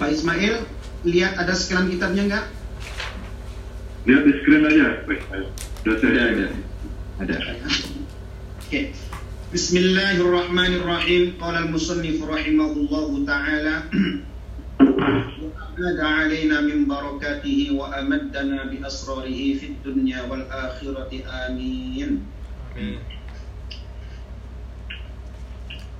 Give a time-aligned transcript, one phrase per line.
[0.00, 0.64] Pak Ismail,
[1.08, 2.46] lihat ada scanan kitabnya enggak?
[4.06, 4.86] Lihat di screen aja.
[5.08, 5.48] Baik, baik.
[5.82, 6.46] Sudah saya Ada,
[7.22, 7.36] ada.
[7.36, 7.36] Ada.
[8.66, 8.80] Oke.
[9.54, 11.38] Bismillahirrahmanirrahim.
[11.38, 13.88] Qala al-musannif rahimahullahu taala
[15.76, 21.12] وأمد علينا من بركاته وأمدنا بأسراره في الدنيا والآخرة
[21.48, 22.10] آمين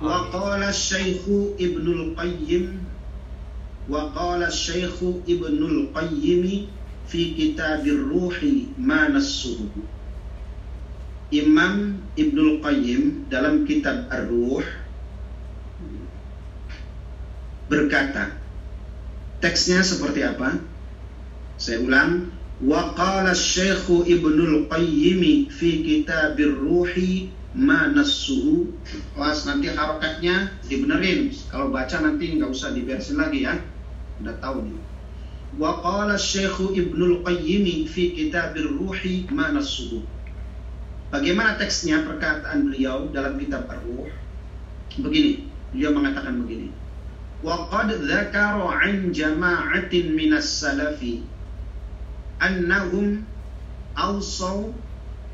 [0.01, 1.21] وقال الشيخ
[1.61, 2.63] ابن القيم
[3.90, 6.70] wa qala Syekh Ibnul Qayyim
[7.06, 9.66] fi Kitabir Ruhi ma nassuhu.
[11.32, 14.62] Imam Ibnul Qayyim dalam kitab Ar-Ruh
[17.72, 18.36] berkata
[19.40, 20.60] teksnya seperti apa?
[21.56, 22.28] Saya ulang
[22.60, 28.72] wa qala Syekh Ibnul Qayyim fi Kitabir Ruhi manasuhu
[29.12, 33.60] pas nanti harokatnya dibenerin kalau baca nanti nggak usah diberesin lagi ya
[34.22, 34.82] udah tahu dia.
[35.60, 40.00] Wa qala syekhu ibnul qayyim fi kitabir ruhi mana subuh
[41.12, 44.08] bagaimana teksnya perkataan beliau dalam kitab ar-ruh?
[44.96, 45.44] Begini
[45.76, 46.72] beliau mengatakan begini.
[47.44, 51.20] Wa qad dzakara an jama'atin minas salafi
[52.40, 53.28] annahum
[53.92, 54.72] awsaw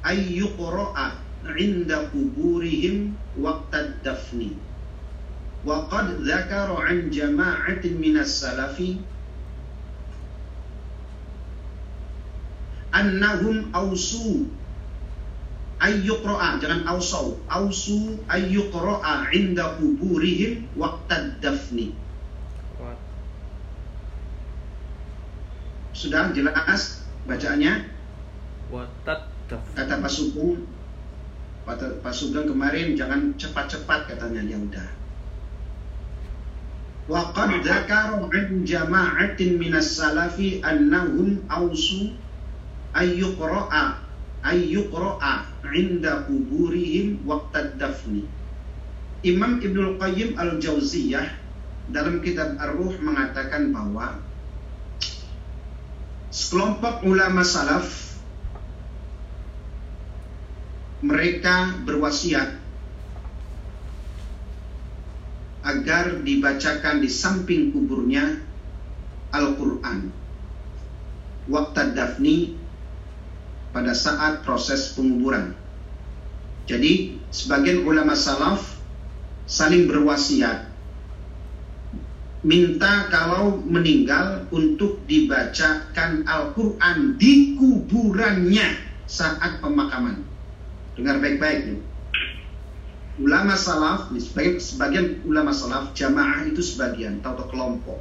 [0.02, 1.14] ay yuqra'a
[1.46, 4.58] 'inda quburihim waqtad dafni.
[5.66, 8.46] وَقَدْ qad عَنْ جَمَاعَةٍ مِنَ minas
[12.94, 14.46] أَنَّهُمْ annahum ausu
[16.62, 16.86] jangan
[25.98, 27.90] sudah jelas bacaannya?
[29.74, 29.98] kata
[31.66, 34.42] kata pasukan kemarin jangan cepat-cepat katanya.
[34.46, 35.07] Ya udah.
[37.08, 42.12] Waqad dzakara an jama'atin minas salafi annahum ausu
[42.92, 43.96] ayyuqra'a
[44.44, 48.28] ayyuqra'a inda kuburihim waqtad dafni.
[49.24, 51.26] Imam Ibnul Qayyim Al-Jauziyah
[51.88, 54.20] dalam kitab Ar-Ruh mengatakan bahwa
[56.28, 57.88] sekelompok ulama salaf
[61.00, 62.57] mereka berwasiat
[65.66, 68.38] agar dibacakan di samping kuburnya
[69.34, 70.14] Al-Quran.
[71.48, 72.58] Waktu dafni
[73.72, 75.56] pada saat proses penguburan.
[76.68, 78.76] Jadi sebagian ulama salaf
[79.48, 80.68] saling berwasiat
[82.44, 90.22] minta kalau meninggal untuk dibacakan Al-Quran di kuburannya saat pemakaman.
[90.94, 91.80] Dengar baik-baik nih.
[93.18, 97.98] Ulama salaf, sebagian, sebagian ulama salaf, jamaah itu sebagian, atau kelompok.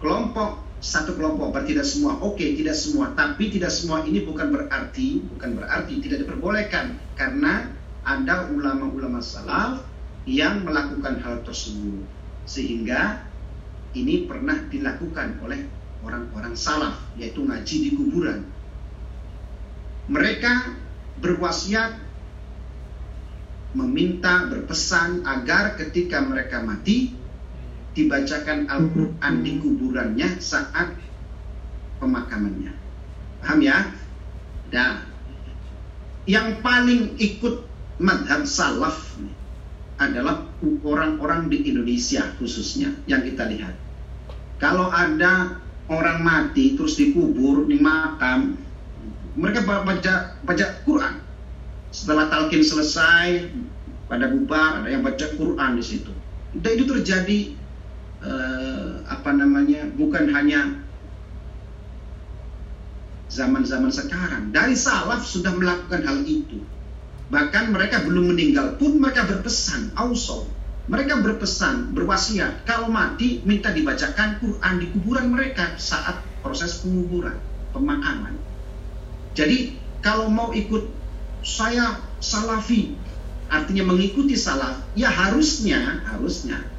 [0.00, 2.16] Kelompok satu kelompok, berarti tidak semua.
[2.24, 3.12] Oke, tidak semua.
[3.12, 6.96] Tapi tidak semua ini bukan berarti, bukan berarti tidak diperbolehkan.
[7.20, 7.68] Karena
[8.00, 9.84] ada ulama-ulama salaf
[10.24, 12.00] yang melakukan hal tersebut.
[12.48, 13.20] Sehingga
[13.92, 15.68] ini pernah dilakukan oleh
[16.00, 18.48] orang-orang salaf, yaitu ngaji di kuburan.
[20.08, 20.80] Mereka
[21.20, 22.09] berwasiat
[23.74, 27.14] meminta berpesan agar ketika mereka mati
[27.94, 30.94] dibacakan Al-Quran di kuburannya saat
[31.98, 32.74] pemakamannya.
[33.42, 33.78] Paham ya?
[34.70, 35.02] Nah,
[36.26, 37.66] yang paling ikut
[38.00, 39.18] madhab salaf
[40.00, 40.48] adalah
[40.80, 43.76] orang-orang di Indonesia khususnya yang kita lihat.
[44.56, 45.60] Kalau ada
[45.92, 48.56] orang mati terus dikubur di makam,
[49.36, 51.14] mereka baca baca Quran.
[52.00, 53.52] Setelah talqin selesai,
[54.08, 56.08] pada bubar ada yang baca Quran di situ.
[56.56, 57.38] Dan itu terjadi
[58.24, 60.80] uh, apa namanya bukan hanya
[63.28, 64.48] zaman-zaman sekarang.
[64.48, 66.64] Dari salaf sudah melakukan hal itu.
[67.28, 70.48] Bahkan mereka belum meninggal pun mereka berpesan ausol
[70.90, 77.38] mereka berpesan berwasiat kalau mati minta dibacakan Quran di kuburan mereka saat proses penguburan
[77.70, 78.34] pemakaman
[79.38, 79.70] jadi
[80.02, 80.99] kalau mau ikut
[81.40, 82.96] saya salafi
[83.50, 86.70] artinya mengikuti salaf ya harusnya harusnya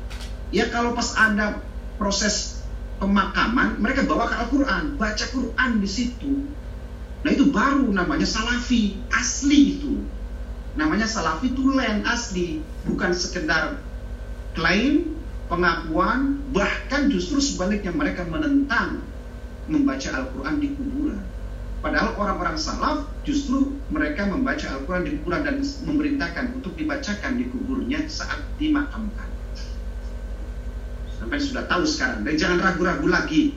[0.52, 1.63] Ya kalau pas ada
[1.96, 2.60] proses
[3.00, 6.44] pemakaman, mereka bawa ke Al-Quran, baca Quran di situ.
[7.24, 10.04] Nah itu baru namanya salafi, asli itu.
[10.75, 13.80] Namanya salafi itu lain asli, bukan sekedar
[14.52, 15.16] klaim,
[15.48, 19.00] pengakuan, bahkan justru sebaliknya mereka menentang
[19.72, 21.24] membaca Al-Quran di kuburan.
[21.80, 28.09] Padahal orang-orang salaf justru mereka membaca Al-Quran di kuburan dan memerintahkan untuk dibacakan di kuburnya
[28.09, 29.29] saat dimakamkan.
[31.21, 32.25] Sampai sudah tahu sekarang.
[32.25, 33.53] Dan jangan ragu-ragu lagi.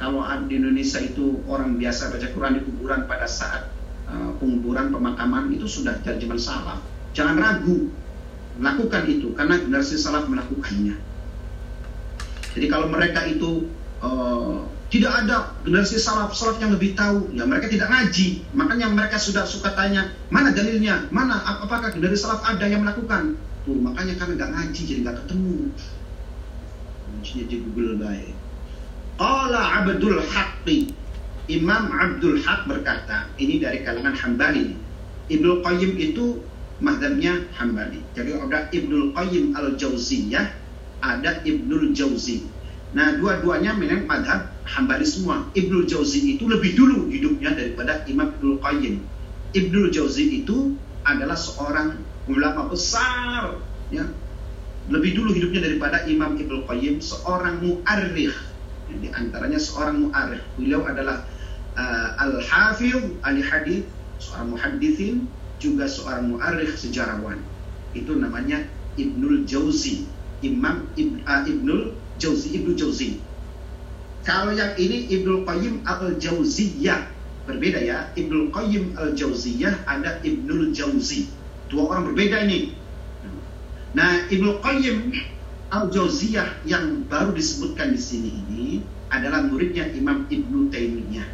[0.00, 3.68] Kalau di Indonesia itu orang biasa baca Quran di kuburan pada saat
[4.08, 6.78] uh, penguburan pemakaman itu sudah terjemahan salah.
[7.12, 7.92] Jangan ragu
[8.58, 10.96] lakukan itu karena generasi salaf melakukannya.
[12.52, 13.68] Jadi kalau mereka itu
[14.00, 18.44] uh, tidak ada generasi salaf salaf yang lebih tahu, ya mereka tidak ngaji.
[18.52, 23.40] Makanya mereka sudah suka tanya mana dalilnya, mana apakah generasi salaf ada yang melakukan?
[23.64, 25.56] Tuh makanya karena nggak ngaji jadi nggak ketemu.
[27.08, 28.34] Ngajinya di Google baik.
[29.16, 30.92] Qala Abdul Haqqi
[31.50, 34.78] Imam Abdul Haq berkata, ini dari kalangan Hambali.
[35.26, 36.38] Ibnu Qayyim itu
[36.78, 37.98] madhabnya Hambali.
[38.14, 40.46] Jadi ada Ibnu Qayyim al-Jauziyah,
[41.02, 42.46] ada Ibnu Jauzi.
[42.94, 44.06] Nah, dua-duanya memang
[44.62, 45.50] Hambali semua.
[45.52, 48.94] Ibnu Jauzi itu lebih dulu hidupnya daripada Imam Ibnu Qayyim.
[49.52, 51.98] Ibnu Jauzi itu adalah seorang
[52.30, 53.58] ulama besar,
[53.90, 54.06] ya.
[54.90, 58.34] Lebih dulu hidupnya daripada Imam Ibnu Qayyim, seorang mu'arrikh
[58.92, 60.42] di antaranya seorang mu'arif.
[60.60, 61.24] Beliau adalah
[61.78, 63.86] uh, al-hafiz al-hadith,
[64.20, 65.30] seorang muhadithin,
[65.62, 67.40] juga seorang mu'arif sejarawan.
[67.96, 68.66] Itu namanya
[68.98, 70.04] Ibnul Jauzi.
[70.42, 73.22] Imam Ib, uh, Ibnul Jauzi, Ibnu Jauzi.
[74.22, 77.10] Kalau yang ini Ibnul Qayyim al-Jauziyah.
[77.42, 78.10] Berbeda ya.
[78.14, 81.26] Ibnul Qayyim al-Jauziyah ada Ibnul Jauzi.
[81.66, 82.74] Dua orang berbeda ini.
[83.92, 84.98] Nah, Ibnul Qayyim
[85.72, 91.24] Al-Jauziyah yang baru disebutkan di sini ini adalah muridnya Imam Ibnu Taimiyah.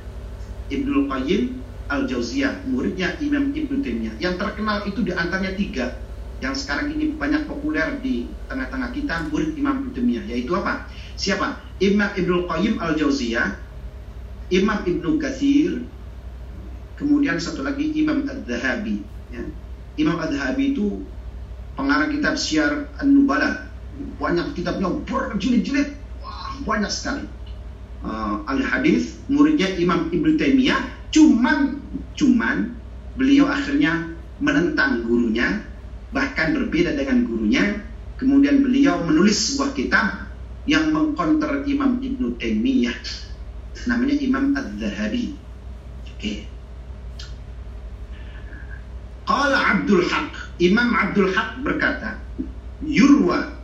[0.71, 1.59] Ibnu Qayyim
[1.91, 4.15] Al-Jauziyah, muridnya Imam Ibnu Taimiyah.
[4.23, 5.99] Yang terkenal itu di antaranya tiga
[6.39, 10.87] yang sekarang ini banyak populer di tengah-tengah kita murid Imam Ibnu Taimiyah yaitu apa?
[11.19, 11.59] Siapa?
[11.83, 13.59] Imam Ibnu Qayyim Al-Jauziyah,
[14.55, 15.83] Imam Ibnu Katsir,
[16.95, 19.03] kemudian satu lagi Imam Ad-Dhahabi.
[19.35, 19.43] Ya.
[19.99, 21.03] Imam Ad-Dhahabi itu
[21.75, 23.67] pengarang kitab Syiar An-Nubala
[24.19, 25.91] banyak kitabnya berjilid-jilid
[26.23, 27.27] wah banyak sekali
[28.07, 31.83] uh, al hadis muridnya Imam Ibnu Taimiyah cuman
[32.15, 32.79] cuman
[33.19, 35.67] beliau akhirnya menentang gurunya
[36.15, 37.83] bahkan berbeda dengan gurunya
[38.23, 40.28] kemudian beliau menulis sebuah kitab
[40.69, 42.97] yang mengkonter Imam Ibnu Taimiyah
[43.89, 45.33] namanya Imam Az-Zahabi.
[45.33, 46.13] Oke.
[46.21, 46.39] Okay.
[49.25, 50.33] Qala Abdul Haq.
[50.61, 52.21] Imam Abdul Haq berkata
[52.85, 53.59] Yurwa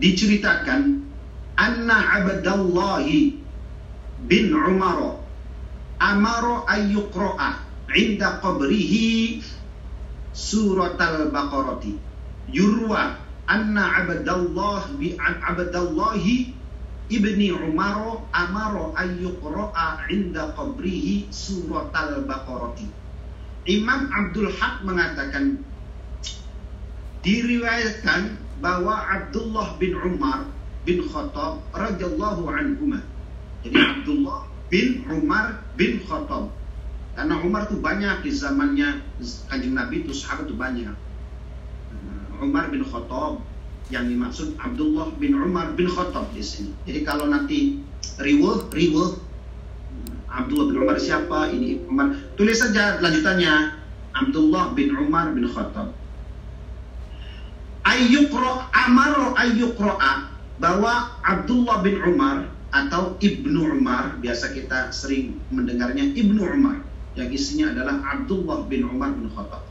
[0.00, 1.04] diceritakan
[1.60, 3.36] anna abdallahi
[4.24, 5.20] bin Umar
[6.00, 7.60] amaro ayyuqra'a
[7.92, 9.44] inda qabrihi
[10.32, 12.00] surat al-baqarati
[12.48, 13.19] yurwa
[13.50, 16.54] anna abdallah bi abdallahi
[17.10, 22.86] ibni Umar amaro ayyuqra'a inda qabrihi surat al-baqarati
[23.68, 25.60] Imam Abdul Haq mengatakan
[27.20, 30.48] diriwayatkan bahwa Abdullah bin Umar
[30.88, 32.96] bin Khattab radhiyallahu anhu.
[33.60, 36.48] Jadi Abdullah bin Umar bin Khattab.
[37.12, 39.04] Karena Umar itu banyak di zamannya
[39.52, 40.96] kanjeng Nabi itu sahabat itu banyak.
[42.40, 43.44] Umar bin Khattab
[43.92, 46.72] yang dimaksud Abdullah bin Umar bin Khattab di sini.
[46.88, 47.80] Jadi kalau nanti
[48.18, 49.20] riwayat riwayat
[50.30, 51.52] Abdullah bin Umar siapa?
[51.52, 52.16] Ini Umar.
[52.34, 53.76] Tulis saja lanjutannya
[54.16, 56.00] Abdullah bin Umar bin Khattab
[57.90, 66.38] ayyukro amar ayyukro'a bahwa Abdullah bin Umar atau Ibnu Umar biasa kita sering mendengarnya Ibnu
[66.38, 66.84] Umar
[67.18, 69.66] yang isinya adalah Abdullah bin Umar bin Khattab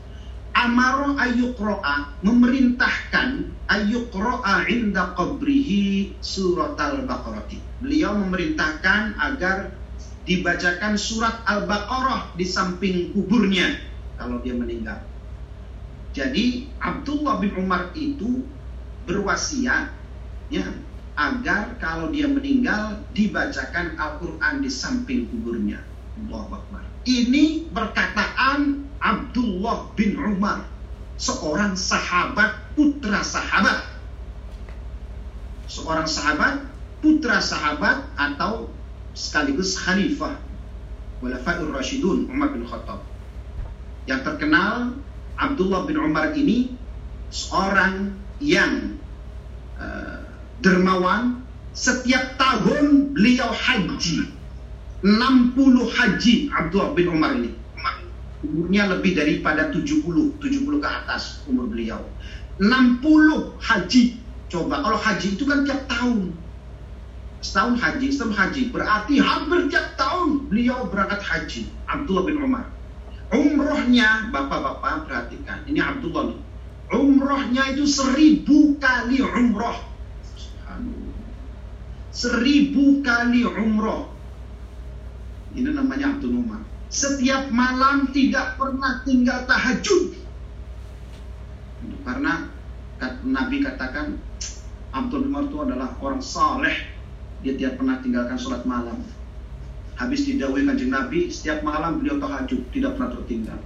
[0.54, 9.72] amaro ayyukro'a memerintahkan ayyukro'a inda qabrihi surat al-baqarati beliau memerintahkan agar
[10.26, 13.78] dibacakan surat al-baqarah di samping kuburnya
[14.20, 15.00] kalau dia meninggal
[16.10, 18.42] jadi Abdullah bin Umar itu
[19.06, 19.94] berwasiat
[20.50, 20.66] ya
[21.14, 25.84] agar kalau dia meninggal dibacakan Al-Qur'an di samping kuburnya.
[26.26, 26.82] Allahu Akbar.
[27.04, 30.68] Ini perkataan Abdullah bin Umar,
[31.16, 33.88] seorang sahabat putra sahabat.
[35.70, 36.66] Seorang sahabat
[37.00, 38.68] putra sahabat atau
[39.16, 40.36] sekaligus khalifah
[41.20, 43.04] Walafaur Rashidun Umar bin Khattab.
[44.08, 44.96] Yang terkenal
[45.36, 46.72] Abdullah bin Umar ini
[47.28, 48.96] seorang yang
[49.76, 50.24] uh,
[50.64, 51.44] dermawan.
[51.70, 54.26] Setiap tahun beliau haji.
[55.06, 55.54] 60
[55.96, 57.59] haji Abdullah bin Umar ini.
[58.50, 62.02] Umurnya lebih daripada 70, 70 ke atas umur beliau.
[62.58, 64.18] 60 haji.
[64.50, 66.34] Coba kalau haji itu kan tiap tahun.
[67.40, 68.62] Setahun haji, setahun haji.
[68.74, 71.70] Berarti hampir tiap tahun beliau berangkat haji.
[71.86, 72.66] Abdullah bin Umar.
[73.30, 76.40] Umrohnya, bapak-bapak perhatikan, ini Abdullah nih.
[76.90, 79.78] Umrohnya itu seribu kali umroh.
[82.10, 84.10] seribu kali umroh.
[85.54, 86.62] Ini namanya Abdul Umar.
[86.90, 90.18] Setiap malam tidak pernah tinggal tahajud.
[92.02, 92.50] Karena
[93.22, 94.18] Nabi katakan
[94.90, 96.74] Abdul Umar itu adalah orang saleh.
[97.46, 99.06] Dia tidak pernah tinggalkan sholat malam.
[99.96, 103.60] Habis didawai kanjeng Nabi, setiap malam beliau tahajud, tidak pernah tertinggal.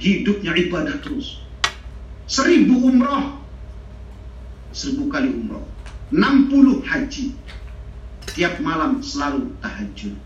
[0.00, 1.44] Hidupnya ibadah terus.
[2.26, 3.38] Seribu umroh.
[4.74, 5.62] Seribu kali umroh.
[6.10, 7.36] 60 haji.
[8.34, 10.16] Tiap malam selalu tahajud.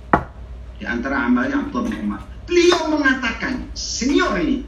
[0.78, 2.22] Di antara amalnya Abdul bin Umar.
[2.44, 4.66] Beliau mengatakan, senior ini,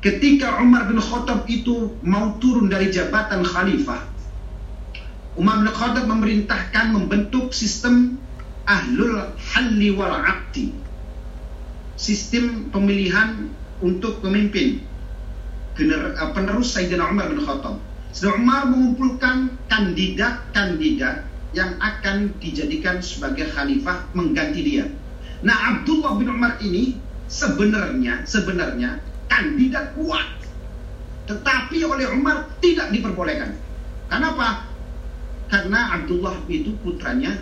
[0.00, 4.00] ketika Umar bin Khattab itu mau turun dari jabatan khalifah,
[5.36, 8.16] Umar bin Khattab memerintahkan membentuk sistem
[8.64, 10.72] ahlul halli wal aqdi.
[11.98, 14.82] Sistem pemilihan untuk pemimpin
[15.78, 17.76] eh, penerus Sayyidina Umar bin Khattab.
[18.12, 24.86] Sayyidina Umar mengumpulkan kandidat-kandidat yang akan dijadikan sebagai khalifah mengganti dia.
[25.42, 26.94] Nah, Abdullah bin Umar ini
[27.26, 30.38] sebenarnya sebenarnya kandidat kuat.
[31.26, 33.58] Tetapi oleh Umar tidak diperbolehkan.
[34.06, 34.70] Kenapa?
[35.50, 37.34] Karena Abdullah itu putranya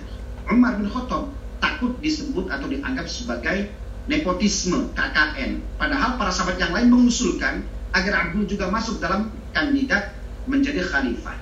[0.49, 1.29] Umar bin Khattab
[1.61, 3.69] takut disebut atau dianggap sebagai
[4.09, 5.61] nepotisme KKN.
[5.77, 10.17] Padahal para sahabat yang lain mengusulkan agar Abdul juga masuk dalam kandidat
[10.49, 11.37] menjadi khalifah.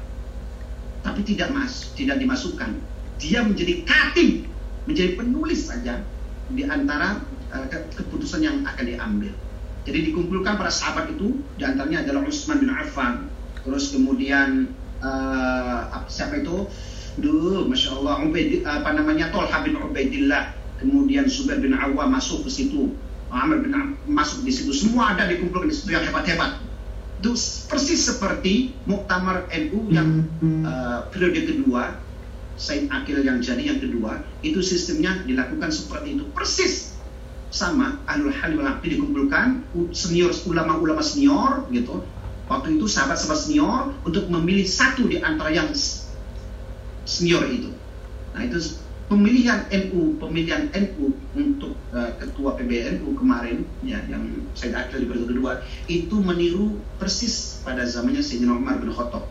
[1.07, 2.75] Tapi tidak mas, tidak dimasukkan.
[3.23, 4.51] Dia menjadi katib,
[4.85, 6.03] menjadi penulis saja
[6.53, 7.21] di antara
[7.53, 9.33] uh, keputusan yang akan diambil.
[9.89, 13.33] Jadi dikumpulkan para sahabat itu, di antaranya adalah Utsman bin Affan,
[13.65, 16.69] terus kemudian uh, siapa itu?
[17.19, 22.51] Duh, masya Allah, Ubaid, apa namanya Tolha bin Ubaidillah, kemudian Zubair bin Awam masuk ke
[22.53, 22.95] situ,
[23.29, 23.75] Amr bin
[24.07, 26.63] masuk di situ, semua ada dikumpulkan di situ yang hebat-hebat.
[27.19, 27.35] Itu
[27.67, 30.23] persis seperti Muktamar NU yang
[30.63, 31.99] uh, periode kedua,
[32.59, 36.99] Said Akil yang jadi yang kedua, itu sistemnya dilakukan seperti itu, persis
[37.49, 42.05] sama ahlul hal wal dikumpulkan senior ulama-ulama senior gitu.
[42.51, 45.71] Waktu itu sahabat-sahabat senior untuk memilih satu di antara yang
[47.07, 47.71] senior itu.
[48.35, 48.59] Nah itu
[49.09, 55.33] pemilihan NU, pemilihan NU untuk uh, ketua PBNU kemarin ya yang saya akil di periode
[55.33, 55.53] kedua
[55.89, 59.25] itu meniru persis pada zamannya Sayyidina Umar bin Khattab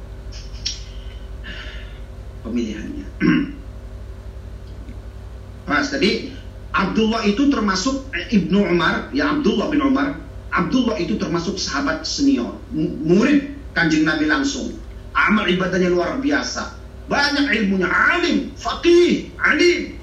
[2.47, 3.07] pemilihannya.
[5.67, 6.31] Mas tadi
[6.71, 10.15] Abdullah itu termasuk eh, Ibnu Umar, ya Abdullah bin Umar
[10.57, 14.73] Abdullah itu termasuk sahabat senior, murid kanjeng Nabi langsung.
[15.13, 16.73] Amal ibadahnya luar biasa.
[17.05, 19.93] Banyak ilmunya, alim, faqih, alim.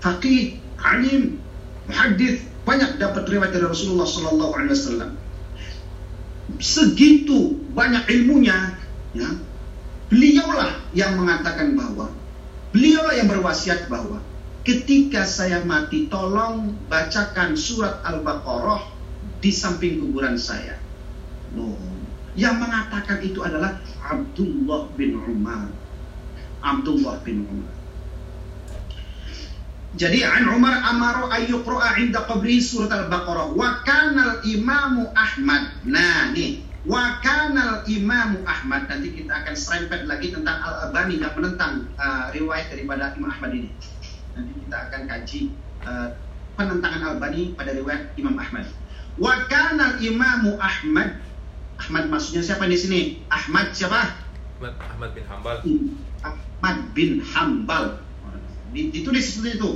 [0.00, 1.36] Faqih, alim,
[1.86, 5.10] muhaddith, banyak dapat riwayat dari Rasulullah sallallahu alaihi wasallam.
[6.58, 8.74] Segitu banyak ilmunya,
[9.14, 9.30] ya.
[10.10, 12.10] Beliaulah yang mengatakan bahwa
[12.74, 14.18] beliaulah yang berwasiat bahwa
[14.66, 18.90] ketika saya mati tolong bacakan surat Al-Baqarah
[19.38, 20.76] di samping kuburan saya.
[21.54, 21.78] No.
[22.34, 25.70] Yang mengatakan itu adalah Abdullah bin Umar.
[26.60, 27.74] Abdullah bin Umar.
[29.90, 35.82] Jadi an Umar amaro ayyuqra'a inda qabri surat al-Baqarah wa kana al-Imam Ahmad.
[35.82, 41.84] Nah, nih wa kana al-Imam Ahmad nanti kita akan serempet lagi tentang Al-Albani yang menentang
[42.00, 43.70] uh, riwayat daripada Imam Ahmad ini.
[44.32, 45.40] Nanti kita akan kaji
[45.84, 46.08] uh,
[46.56, 48.64] penentangan Al-Albani pada riwayat Imam Ahmad.
[49.20, 51.20] Wa kana Imam Ahmad
[51.80, 53.00] Ahmad maksudnya siapa di sini?
[53.32, 54.12] Ahmad siapa?
[54.60, 55.56] Ahmad, Ahmad bin Hambal.
[56.20, 57.84] Ahmad bin Hambal.
[58.76, 59.70] Ditulis seperti itu.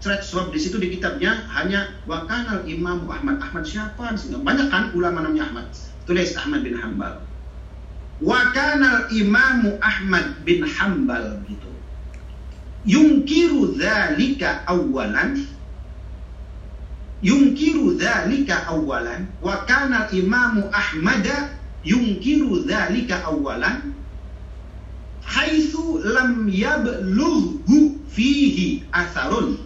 [0.00, 3.40] Sebab di situ di kitabnya hanya wa kana Imam Ahmad.
[3.40, 4.12] Ahmad siapa?
[4.16, 5.66] Banyak kan ulama namanya Ahmad.
[6.10, 7.22] Tulis Ahmad bin Hambal.
[8.18, 11.70] Wa kana Imam Ahmad bin Hambal gitu.
[12.82, 15.38] Yungkiru dzalika awalan
[17.22, 21.30] yungkiru dzalika awalan wa kana Imam Ahmad
[21.86, 23.94] yungkiru dzalika awalan
[25.22, 29.62] haitsu lam yablughu fihi atharun.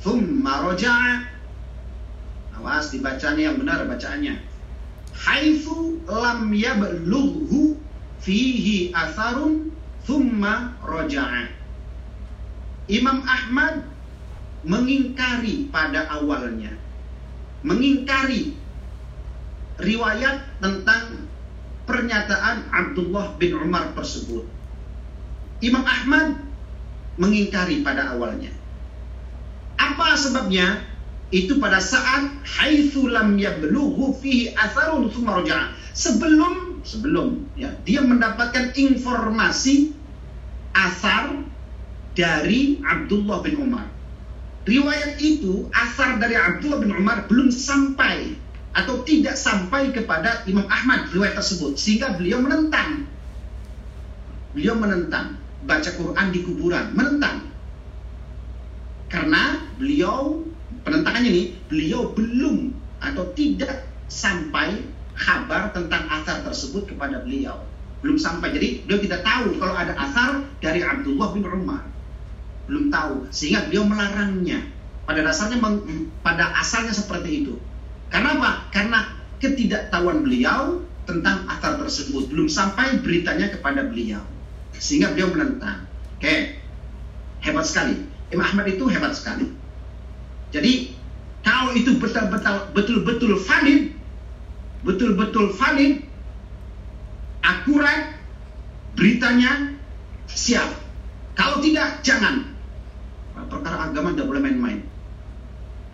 [0.00, 1.28] Thumma raja'a.
[2.56, 4.53] Awas dibacanya yang benar bacaannya
[5.24, 7.80] haitsu lam yablughu
[8.20, 9.72] fihi atharun
[10.04, 11.48] thumma raja'a
[12.84, 13.88] Imam Ahmad
[14.64, 16.76] mengingkari pada awalnya
[17.64, 18.52] mengingkari
[19.80, 21.26] riwayat tentang
[21.88, 24.44] pernyataan Abdullah bin Umar tersebut.
[25.64, 26.44] Imam Ahmad
[27.16, 28.52] mengingkari pada awalnya.
[29.80, 30.84] Apa sebabnya?
[31.32, 35.40] Itu pada saat haitsu lam yablughu fihi atharun thumma
[35.94, 39.94] Sebelum sebelum ya, dia mendapatkan informasi
[40.74, 41.32] asar
[42.18, 43.86] dari Abdullah bin Umar.
[44.64, 48.36] Riwayat itu asar dari Abdullah bin Umar belum sampai
[48.74, 53.06] atau tidak sampai kepada Imam Ahmad riwayat tersebut sehingga beliau menentang.
[54.50, 57.50] Beliau menentang baca Quran di kuburan, menentang.
[59.10, 60.42] Karena beliau
[60.84, 64.84] penentangannya ini beliau belum atau tidak sampai
[65.16, 67.64] kabar tentang asar tersebut kepada beliau.
[68.04, 68.52] Belum sampai.
[68.52, 71.88] Jadi beliau tidak tahu kalau ada asar dari Abdullah bin Umar.
[72.68, 73.28] Belum tahu.
[73.32, 74.60] Sehingga beliau melarangnya.
[75.04, 75.60] Pada dasarnya
[76.24, 77.60] pada asalnya seperti itu.
[78.08, 78.50] Karena apa?
[78.72, 79.00] Karena
[79.40, 82.28] ketidaktahuan beliau tentang asar tersebut.
[82.28, 84.20] Belum sampai beritanya kepada beliau.
[84.76, 85.88] Sehingga beliau menentang.
[86.20, 86.60] Oke.
[87.40, 88.04] Hebat sekali.
[88.32, 89.63] Imam Ahmad itu hebat sekali
[90.54, 90.94] jadi
[91.42, 93.94] kalau itu betul-betul betul-betul valid
[94.84, 96.04] betul-betul valid,
[97.40, 98.12] akurat,
[98.94, 99.74] beritanya
[100.28, 100.68] siap.
[101.34, 102.52] Kalau tidak, jangan.
[103.34, 104.78] Perkara agama tidak boleh main-main.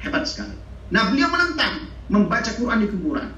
[0.03, 0.53] Hebat sekali.
[0.93, 3.31] Nah, beliau menentang membaca Quran di kuburan.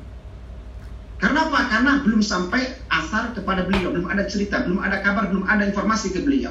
[1.22, 1.70] Karena apa?
[1.70, 6.10] Karena belum sampai asar kepada beliau, belum ada cerita, belum ada kabar, belum ada informasi
[6.10, 6.50] ke beliau.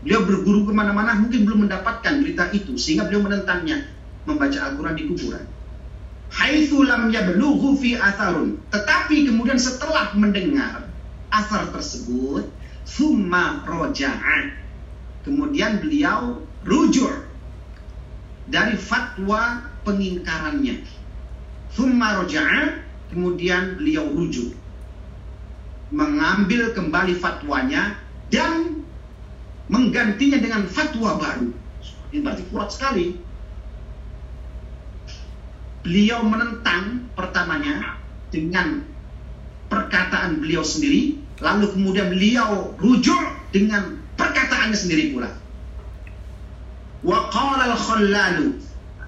[0.00, 3.84] Beliau berguru ke mana-mana, mungkin belum mendapatkan berita itu, sehingga beliau menentangnya
[4.24, 5.44] membaca Al-Quran di kuburan
[6.30, 8.62] haitsu lam yablughu fi atharun.
[8.70, 10.86] Tetapi kemudian setelah mendengar
[11.30, 12.46] asar tersebut,
[12.86, 14.62] summa roja'a.
[15.26, 17.12] Kemudian beliau rujuk
[18.48, 20.86] dari fatwa pengingkarannya.
[21.70, 24.54] Summa roja'a, kemudian beliau rujuk.
[25.90, 27.98] Mengambil kembali fatwanya
[28.30, 28.79] dan
[29.70, 31.54] menggantinya dengan fatwa baru.
[32.10, 33.14] Ini berarti kuat sekali
[35.80, 37.96] beliau menentang pertamanya
[38.28, 38.84] dengan
[39.70, 43.22] perkataan beliau sendiri, lalu kemudian beliau rujuk
[43.54, 45.30] dengan perkataannya sendiri pula.
[47.00, 48.60] Wa qala al-Khallalu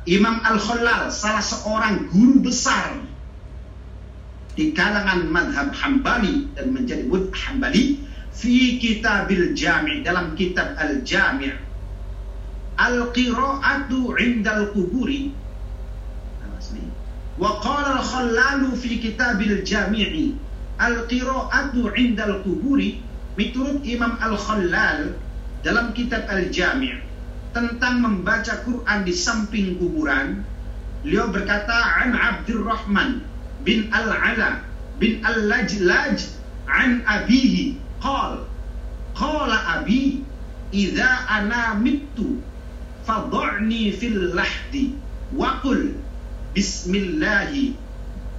[0.09, 2.99] Imam Al-Khallal salah seorang guru besar
[4.59, 11.53] di kalangan madhab Hambali dan menjadi mud Hambali fi kitabil jami' dalam kitab al-jami'
[12.81, 15.37] al-qira'atu 'indal kuburi
[17.37, 20.37] wa qala al-khallalu fi kitabil jami'i
[20.81, 23.05] al-qira'atu 'indal kuburi
[23.37, 25.17] menurut Imam al-Khallal
[25.65, 27.01] dalam kitab al-jami'
[27.53, 30.41] tentang membaca Quran di samping kuburan
[31.05, 33.21] beliau berkata an Abdurrahman
[33.67, 34.65] bin al-Ala
[34.97, 36.19] bin al-Lajlaj
[36.71, 38.45] an abihi qal
[39.15, 40.25] qala abi
[40.73, 42.43] idza ana mittu
[43.07, 44.95] fadh'ni fil lahdi
[45.37, 45.95] wa qul
[46.53, 47.73] Bismillahi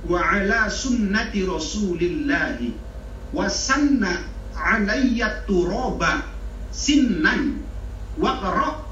[0.05, 2.69] wa ala sunnati Rasulillahi
[3.33, 4.21] wa sanna
[4.53, 6.21] alayya turaba
[6.69, 7.57] sinnan
[8.21, 8.85] wa qara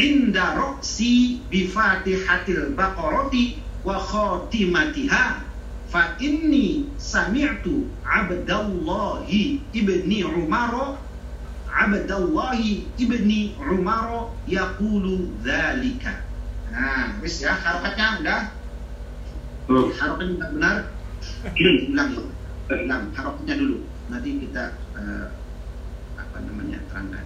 [0.00, 1.68] inda ra'si bi
[5.92, 10.96] fa inni sami'tu Abdallahi ibni Umar
[11.68, 16.24] Abdallahi ibni Umar yaqulu dzalika.
[16.72, 18.42] Nah, wis ya harakatnya udah.
[19.68, 19.92] Oh.
[19.92, 20.76] harakatnya udah benar.
[21.92, 22.22] Ulang ya
[22.72, 23.78] Ulang harokatnya dulu.
[24.08, 25.28] Nanti kita uh,
[26.16, 27.24] apa namanya terangkan.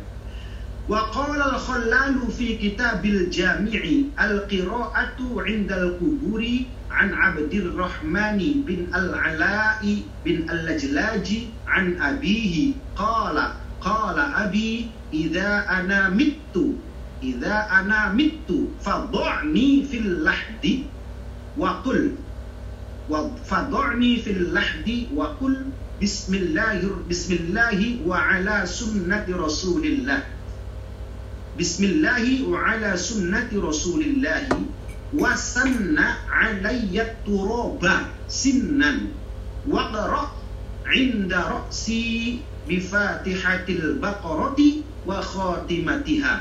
[0.87, 9.83] Wa qala al-Khallalu fi kitabil Jami'i al-qira'atu 'inda al-quburi عن عبد الرحمن بن العلاء
[10.25, 11.29] بن اللجلاج
[11.66, 13.37] عن أبيه قال
[13.81, 16.57] قال أبي إذا أنا مت
[17.22, 18.51] إذا أنا مت
[18.83, 20.64] فضعني في اللحد
[21.59, 22.12] وقل
[23.11, 25.57] وفضعني في اللحد وقل
[26.03, 30.22] بسم الله بسم الله وعلى سنة رسول الله
[31.59, 34.49] بسم الله وعلى سنة رسول الله
[35.14, 39.14] wasanna alayya turoba sinnan.
[39.66, 40.31] Waqra
[40.95, 46.35] inda ra'si bifatihatil baqarati wa khatimatiha.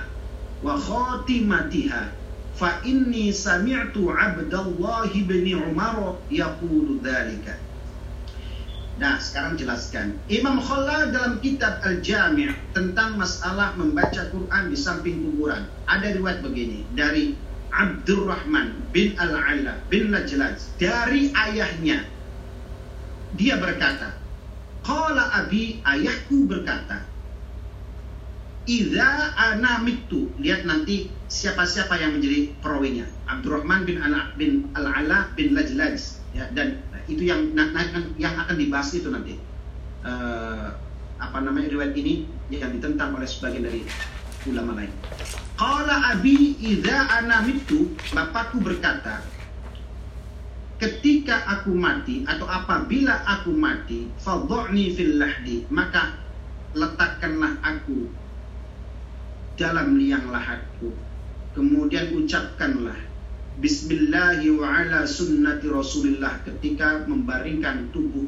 [0.62, 2.04] Wa khatimatiha.
[2.56, 7.60] Fa inni sami'tu abdallah ibn Umar yaqulu dhalika.
[8.95, 10.15] Nah, sekarang jelaskan.
[10.32, 15.67] Imam Khalal dalam kitab Al-Jami' tentang masalah membaca Quran di samping kuburan.
[15.84, 16.88] Ada riwayat begini.
[16.95, 17.36] Dari
[17.75, 22.07] Abdurrahman bin Al-Ala bin Najlaj dari ayahnya.
[23.35, 24.15] Dia berkata,
[24.85, 27.03] Qala abi ayahku berkata,
[28.65, 30.33] Iza ana mitu.
[30.41, 33.05] Lihat nanti siapa-siapa yang menjadi perawinya.
[33.29, 36.17] Abdurrahman bin Ala bin Al-Ala bin Lajlaj.
[36.33, 37.53] Ya, dan itu yang
[38.17, 39.38] yang akan dibahas itu nanti.
[40.01, 40.73] Uh,
[41.15, 43.81] apa namanya riwayat ini yang ditentang oleh sebagian dari
[44.49, 44.93] ulama lain.
[45.55, 49.23] Abi idza ana mitu, bapakku berkata,
[50.77, 55.17] ketika aku mati atau apabila aku mati, fadhani fil
[55.71, 56.19] maka
[56.75, 58.12] letakkanlah aku
[59.55, 60.91] dalam liang lahatku.
[61.55, 62.99] Kemudian ucapkanlah
[63.55, 68.27] Bismillahi wa ala sunnati Rasulillah ketika membaringkan tubuh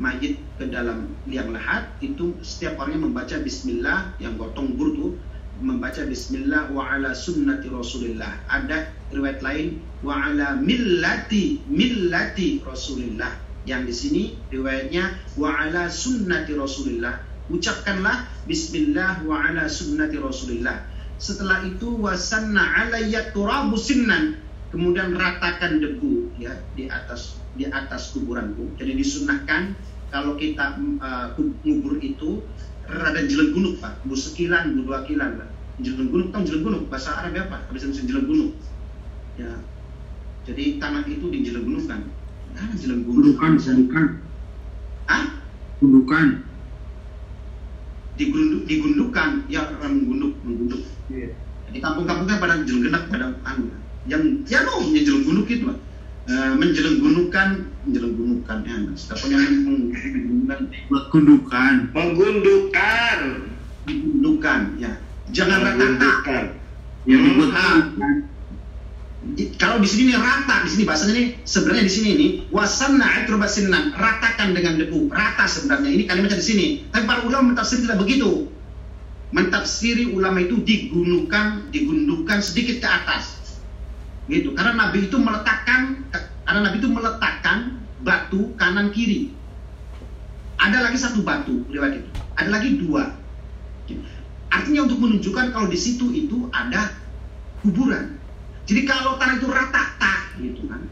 [0.00, 5.12] mayit ke dalam liang lahat itu setiap orangnya membaca Bismillah yang gotong burdu
[5.60, 8.44] membaca Bismillah wa ala sunnati Rasulillah.
[8.48, 13.32] Ada riwayat lain wa ala millati millati Rasulillah.
[13.66, 17.20] Yang di sini riwayatnya wa ala sunnati Rasulillah.
[17.48, 20.86] Ucapkanlah Bismillah wa ala sunnati Rasulillah.
[21.16, 24.36] Setelah itu wasanna alayya turabu sinnan.
[24.68, 28.76] Kemudian ratakan debu ya di atas di atas kuburanku.
[28.76, 29.72] Jadi disunahkan
[30.12, 31.32] kalau kita uh,
[31.64, 32.44] ngubur itu
[32.88, 35.48] rada jelenggunuk pak, bu sekilan, bu dua kilan pak.
[35.82, 37.68] Jelenggunuk kan jelenggunuk bahasa Arab apa?
[37.74, 38.56] Bisa bisa jelenggunuk.
[39.36, 39.52] Ya.
[40.46, 42.00] Jadi tanah itu dijelenggunukkan.
[42.56, 43.36] Nah, jelenggunuk.
[43.36, 44.04] Gundukan, gundukan.
[45.10, 45.24] Ah?
[45.82, 46.26] Gundukan.
[48.16, 50.82] Digunduk, digundukan, ya orang menggunduk, menggunduk.
[51.12, 51.36] Iya.
[51.68, 53.68] Di kampung-kampungnya pada jelenggenak pada anu
[54.06, 55.78] yang ya no menjeleng gunuk itu lah
[56.30, 57.02] uh, menjeleng
[57.86, 60.60] gunukan menjeleng gunukan ya siapa yang menggundukan?
[61.10, 61.74] Gundukan.
[61.94, 63.18] Menggundukan.
[63.86, 64.92] gundukan ya.
[65.30, 66.38] Jangan rata-rata.
[67.06, 67.54] Yang Hmm, dibuat
[69.58, 73.94] kalau di sini nih rata di sini bahasanya nih sebenarnya di sini nih wasanna atrobasinan
[73.94, 75.10] ratakan dengan debu.
[75.10, 76.66] Rata sebenarnya ini kalimatnya di sini.
[76.90, 78.50] Tapi para ulama mentafsir tidak begitu.
[79.34, 83.58] Mentafsiri ulama itu digunukan digundukan sedikit ke atas.
[84.30, 84.54] Gitu.
[84.54, 86.06] Karena nabi itu meletakkan
[86.46, 89.34] karena nabi itu meletakkan batu kanan kiri.
[90.56, 93.02] Ada lagi satu batu riwayat itu ada lagi dua.
[94.48, 96.94] Artinya untuk menunjukkan kalau di situ itu ada
[97.60, 98.16] kuburan.
[98.66, 100.86] Jadi kalau tanah itu rata tak gitu kan.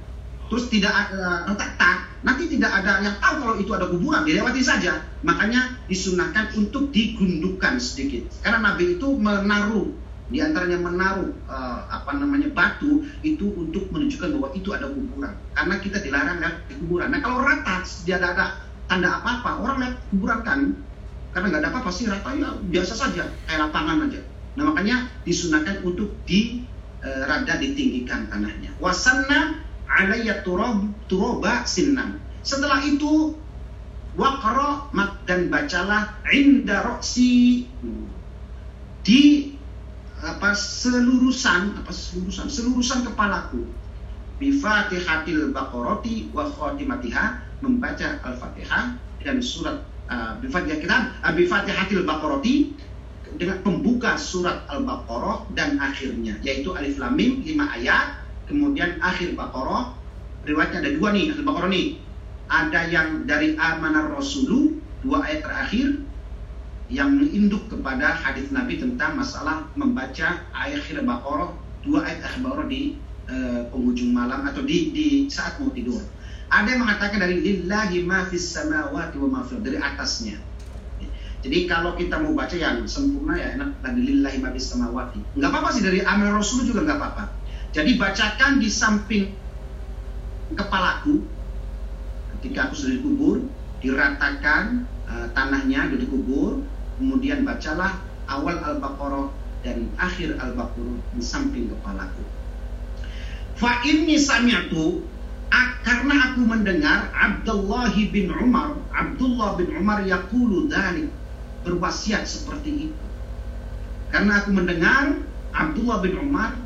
[0.51, 4.61] Terus tidak ada rata tak nanti tidak ada yang tahu kalau itu ada kuburan dilewati
[4.61, 5.07] saja.
[5.23, 8.27] Makanya disunahkan untuk digundukkan sedikit.
[8.43, 9.93] Karena nabi itu menaruh
[10.25, 15.35] di antaranya menaruh eh, apa namanya batu itu untuk menunjukkan bahwa itu ada kuburan.
[15.53, 17.13] Karena kita dilarang lihat di kuburan.
[17.13, 18.47] Nah kalau rata tidak ada
[18.89, 20.61] tanda apa-apa orang lihat kuburan kan
[21.35, 24.21] karena nggak ada apa-apa sih rata ya biasa saja kayak lapangan aja.
[24.57, 24.97] Nah makanya
[25.29, 26.65] disunahkan untuk di
[27.05, 28.73] eh, rada ditinggikan tanahnya.
[28.81, 32.19] Wasanna alayya turab turoba sinnam.
[32.45, 33.41] Setelah itu
[34.95, 37.67] mak- dan bacalah inda roksi.
[39.05, 39.54] Di
[40.25, 43.69] apa selurusan apa selurusan selurusan kepalaku.
[44.41, 47.25] Bi fatihatil baqarati wa khatimatiha
[47.63, 52.75] membaca al-fatihah dan surat uh, bi fatihah kitab uh, bi fatihatil baqarati
[53.37, 59.95] dengan pembuka surat al-baqarah dan akhirnya yaitu alif lam mim 5 ayat kemudian akhir baqarah
[60.49, 61.89] riwayatnya ada dua nih al-baqarah nih.
[62.45, 66.05] Ada yang dari amanar rasulu dua ayat terakhir
[66.93, 73.01] yang induk kepada hadis Nabi tentang masalah membaca akhir Baqarah dua ayat akhir Baqarah di
[73.25, 76.05] eh, penghujung malam atau di di saat mau tidur.
[76.53, 80.37] Ada yang mengatakan dari lillahi ma fis samawati wa ma dari atasnya.
[81.45, 85.21] Jadi kalau kita mau baca yang sempurna ya enak dari lillahi ma fis samawati.
[85.41, 87.25] Enggak apa-apa sih dari amal Rasul juga enggak apa-apa.
[87.73, 89.25] Jadi bacakan di samping
[90.53, 91.25] kepalaku
[92.39, 93.37] ketika aku sudah dikubur
[93.81, 96.51] diratakan eh, tanahnya sudah dikubur
[96.99, 99.29] kemudian bacalah awal al-baqarah
[99.65, 102.23] dan akhir al-baqarah di samping kepalaku.
[103.55, 105.05] Fa inni sami'tu
[105.85, 111.13] karena aku mendengar Abdullah bin Umar Abdullah bin Umar yaqulu dzalik
[111.63, 113.05] berwasiat seperti itu.
[114.11, 115.21] Karena aku mendengar
[115.55, 116.57] Abdullah bin Umar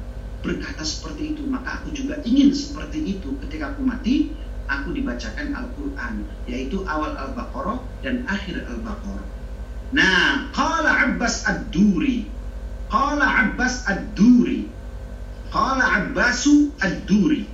[0.40, 3.36] berkata seperti itu maka aku juga ingin seperti itu.
[3.42, 4.32] Ketika aku mati
[4.70, 6.14] aku dibacakan Al-Quran
[6.46, 9.37] yaitu awal Al-Baqarah dan akhir Al-Baqarah
[9.94, 12.28] nah qala Abbas Ad-Duri.
[12.88, 14.68] Qala Abbas Ad-Duri.
[15.48, 17.48] Qala Abbasu Ad-Duri.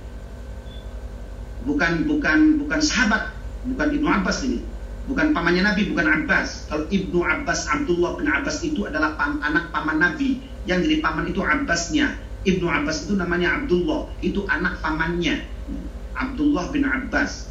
[1.63, 3.31] Bukan bukan bukan sahabat.
[3.65, 4.61] Bukan Ibnu Abbas ini.
[5.05, 6.67] Bukan pamannya Nabi bukan Abbas.
[6.67, 10.41] Kalau Ibnu Abbas Abdullah bin Abbas itu adalah pam- anak paman Nabi.
[10.65, 12.19] Yang jadi paman itu Abbasnya.
[12.45, 14.09] Ibnu Abbas itu namanya Abdullah.
[14.21, 15.45] Itu anak pamannya.
[16.15, 17.49] Abdullah bin Abbas.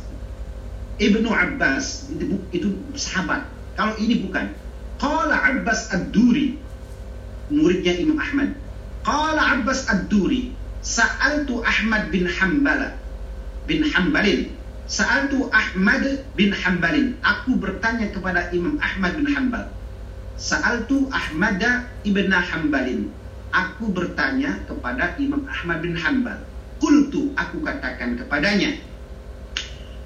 [0.98, 3.46] Ibnu Abbas itu, itu sahabat.
[3.74, 4.54] Kalau ini bukan
[5.04, 6.56] Qala Abbas Ad-Duri
[7.52, 8.56] muridnya Imam Ahmad
[9.04, 12.96] Qala Abbas Ad-Duri Sa'altu Ahmad bin Hambala
[13.68, 14.48] bin Hambalin
[14.88, 19.68] Sa'altu Ahmad bin Hambalin Aku bertanya kepada Imam Ahmad bin Hambal
[20.34, 23.10] Sa'altu Ahmada ibn Hambalin.
[23.54, 26.42] Aku bertanya kepada Imam Ahmad bin Hanbal.
[26.82, 28.74] Kultu aku katakan kepadanya.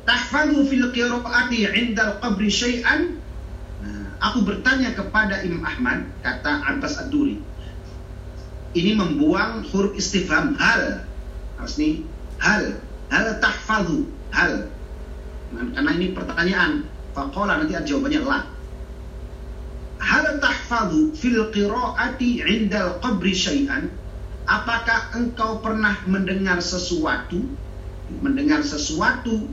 [0.05, 3.18] Tahfadhu fil qiraati 'inda al-qabri syai'an?
[4.19, 7.39] Aku bertanya kepada Imam Ahmad, kata Abbas Ad-Duri.
[8.75, 11.07] Ini membuang huruf istifham hal.
[11.57, 12.03] Harus nih
[12.43, 12.83] hal.
[13.09, 14.11] Hal tahfadhu.
[14.35, 14.69] Hal.
[15.55, 16.85] Nah, karena ini pertanyaan.
[17.17, 18.41] Faqala nanti ada jawabannya la.
[20.03, 23.89] Hal tahfadhu fil qiraati 'inda al-qabri syai'an?
[24.45, 27.41] Apakah engkau pernah mendengar sesuatu
[28.25, 29.53] mendengar sesuatu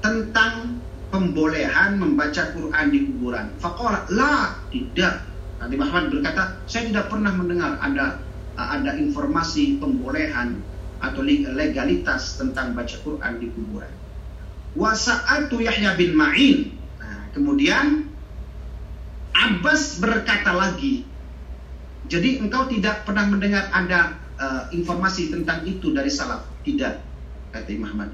[0.00, 3.52] tentang pembolehan membaca Quran di kuburan?
[3.62, 5.22] Faqala la, tidak.
[5.56, 8.20] Nanti Muhammad berkata, saya tidak pernah mendengar ada
[8.56, 10.64] ada informasi pembolehan
[11.00, 13.92] atau legalitas tentang baca Quran di kuburan.
[14.76, 16.72] Wasa'atu Yahya bin Ma'in.
[17.00, 18.08] Nah, kemudian
[19.36, 21.04] Abbas berkata lagi,
[22.08, 26.48] jadi engkau tidak pernah mendengar ada uh, informasi tentang itu dari salaf?
[26.64, 26.94] Tidak,
[27.52, 28.10] kata Imam Ahmad.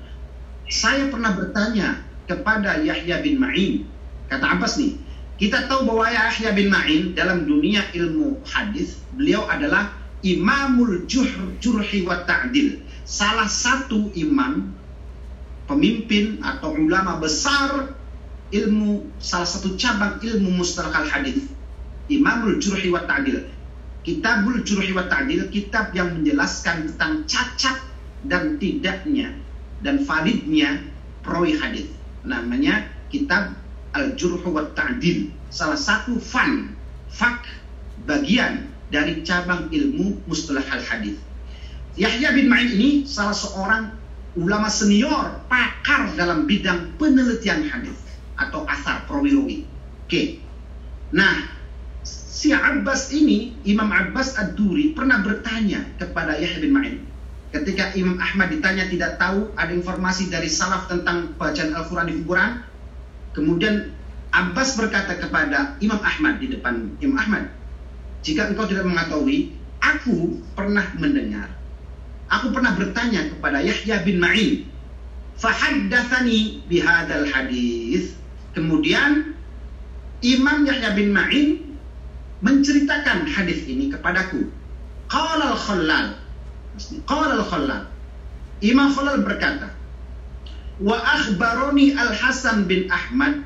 [0.67, 3.87] Saya pernah bertanya kepada Yahya bin Ma'in.
[4.31, 4.97] Kata Abbas nih,
[5.37, 12.07] kita tahu bahwa Yahya bin Ma'in dalam dunia ilmu hadis, beliau adalah imamul juhr, jurhi
[12.07, 12.81] wa ta'dil.
[13.03, 14.73] Salah satu imam,
[15.67, 17.93] pemimpin atau ulama besar
[18.55, 21.51] ilmu, salah satu cabang ilmu mustalahal hadis.
[22.07, 23.53] Imamul jurhi wa ta'dil
[24.03, 27.79] Kitabul Jurhi wa Ta'dil kitab yang menjelaskan tentang cacat
[28.27, 29.31] dan tidaknya
[29.79, 30.83] dan validnya
[31.23, 31.87] perawi hadis.
[32.23, 33.55] Namanya kitab
[33.93, 35.31] Al Jurh wa Ta'dil.
[35.53, 36.73] Salah satu fan,
[37.13, 37.45] fak
[38.09, 41.17] bagian dari cabang ilmu mustalah al hadis.
[41.97, 43.93] Yahya bin Ma'in ini salah seorang
[44.33, 47.97] ulama senior pakar dalam bidang penelitian hadis
[48.41, 49.69] atau asar perawi
[50.09, 50.41] Oke.
[51.13, 51.53] Nah,
[52.05, 56.97] si Abbas ini, Imam Abbas Ad-Duri pernah bertanya kepada Yahya bin Ma'in.
[57.53, 62.65] Ketika Imam Ahmad ditanya tidak tahu ada informasi dari salaf tentang bacaan Al-Quran di kuburan,
[63.37, 63.93] kemudian
[64.33, 67.53] Abbas berkata kepada Imam Ahmad di depan Imam Ahmad,
[68.25, 69.53] jika engkau tidak mengetahui,
[69.85, 71.53] aku pernah mendengar,
[72.33, 74.73] aku pernah bertanya kepada Yahya bin Ma'in,
[75.37, 78.17] fahaddathani bihadal hadis.
[78.57, 79.37] Kemudian
[80.25, 81.77] Imam Yahya bin Ma'in
[82.41, 84.49] menceritakan hadis ini kepadaku.
[85.11, 86.22] Qala al-Khallal.
[87.05, 87.85] Qala al-Khallal.
[88.63, 89.75] Imam Khallal berkata,
[90.81, 93.45] "Wa akhbaroni Al-Hasan bin Ahmad."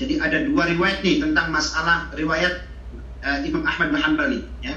[0.00, 2.64] Jadi ada dua riwayat nih tentang masalah riwayat
[3.22, 4.28] uh, Imam Ahmad bin Hanbal
[4.64, 4.74] ya.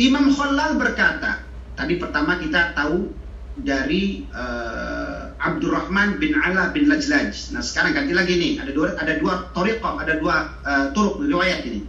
[0.00, 1.44] Imam Khallal berkata,
[1.76, 3.12] tadi pertama kita tahu
[3.60, 7.52] dari uh, Abdurrahman bin Ala bin Lajlaj.
[7.52, 11.66] Nah sekarang ganti lagi nih, ada dua ada dua toriqah, ada dua uh, turuk riwayat
[11.68, 11.84] ini.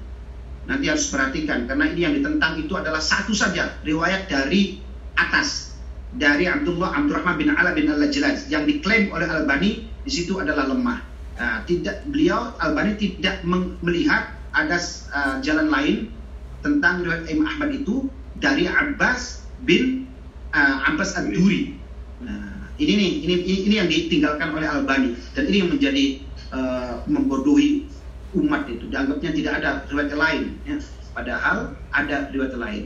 [0.64, 4.80] Nanti harus perhatikan karena ini yang ditentang itu adalah satu saja riwayat dari
[5.20, 5.76] atas
[6.14, 11.00] dari Abdullah Abdurrahman bin Ala bin Al-Lajlaj yang diklaim oleh Albani di situ adalah lemah.
[11.34, 13.42] Uh, tidak beliau Albani tidak
[13.82, 14.78] melihat ada
[15.12, 16.14] uh, jalan lain
[16.62, 20.06] tentang riwayat Imam Ahmad itu dari Abbas bin
[20.54, 21.74] uh, Abbas Ad-Duri.
[22.22, 23.34] Nah, ini nih, ini,
[23.68, 26.06] ini yang ditinggalkan oleh Albani dan ini yang menjadi
[26.54, 27.90] uh, membodohi
[28.38, 28.90] umat itu.
[28.90, 30.78] Dianggapnya tidak ada riwayat lain, ya.
[31.14, 32.84] padahal ada riwayat lain.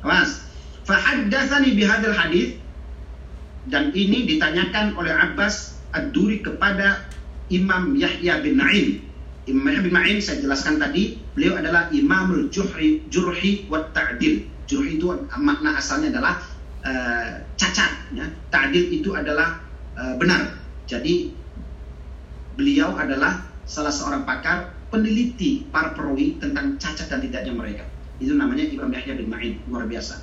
[0.00, 0.44] Mas,
[0.88, 2.56] fahaddatsani bihadzal hadis
[3.68, 7.04] dan ini ditanyakan oleh Abbas Ad-Duri kepada
[7.52, 9.04] Imam Yahya bin Na'im.
[9.44, 14.46] Imam Yahya bin Ma'in saya jelaskan tadi, beliau adalah Imamul Juhri, Jurhi wa Ta'dil.
[14.70, 16.38] Jurhi itu makna asalnya adalah
[16.86, 18.26] uh, cacat ya.
[18.54, 19.58] Ta'dil itu adalah
[19.98, 20.54] uh, benar.
[20.86, 21.34] Jadi
[22.54, 27.84] beliau adalah salah seorang pakar peneliti para perawi tentang cacat dan tidaknya mereka.
[28.20, 30.20] Itu namanya Imam Yahya bin Ma'in, luar biasa.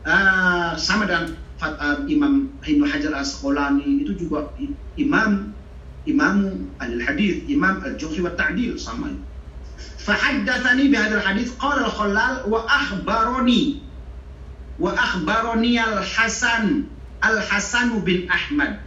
[0.00, 4.48] Uh, sama dengan uh, Imam Ibnu Hajar Al-Asqalani itu juga
[4.96, 5.52] imam
[6.08, 9.12] imam al-hadis, imam al-juhri wa ta'dil sama.
[10.00, 13.84] Fahaddatsani bihadzal hadis qala al-Khallal wa akhbarani
[14.80, 16.88] wa akhbaroni al-Hasan
[17.20, 18.80] al-Hasan bin Ahmad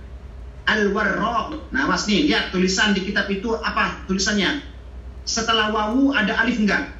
[0.65, 1.69] al-Warraq.
[1.69, 4.72] Nah, Mas nih, lihat tulisan di kitab itu apa tulisannya?
[5.23, 6.91] Setelah wawu ada alif enggak?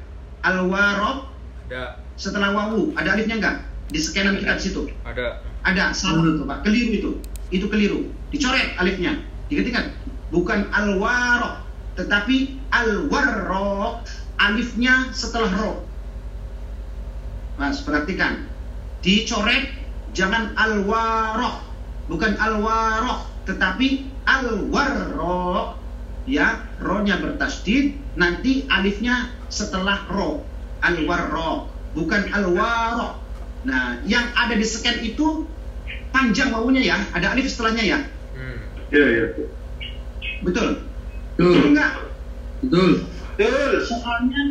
[0.44, 1.28] Al-Warraq.
[1.68, 2.00] Ada.
[2.16, 3.56] Setelah wawu ada alifnya enggak?
[3.92, 4.88] Di scanan kitab situ.
[5.04, 5.44] Ada.
[5.64, 6.64] Ada, salah itu, Pak.
[6.64, 7.10] Keliru itu.
[7.52, 8.08] Itu keliru.
[8.32, 9.20] Dicoret alifnya.
[9.48, 9.92] Diketikkan
[10.32, 11.64] bukan al-waraq,
[12.00, 14.04] tetapi al-warraq.
[14.34, 15.86] Alifnya setelah ro.
[17.54, 18.50] Mas, perhatikan
[19.04, 19.68] dicoret
[20.16, 21.60] jangan al-waroh
[22.08, 25.76] bukan al-waroh tetapi al-waroh
[26.24, 30.40] ya ro-nya bertasdid nanti alifnya setelah ro
[30.80, 33.20] al warro bukan al waro
[33.64, 35.44] nah yang ada di scan itu
[36.10, 38.00] panjang wawunya ya ada alif setelahnya ya
[38.34, 38.58] Hmm.
[38.90, 39.24] Iya, iya.
[40.42, 40.82] betul
[41.38, 41.70] betul Betul.
[41.70, 41.92] nggak
[42.66, 42.90] Betul.
[43.38, 44.42] betul soalnya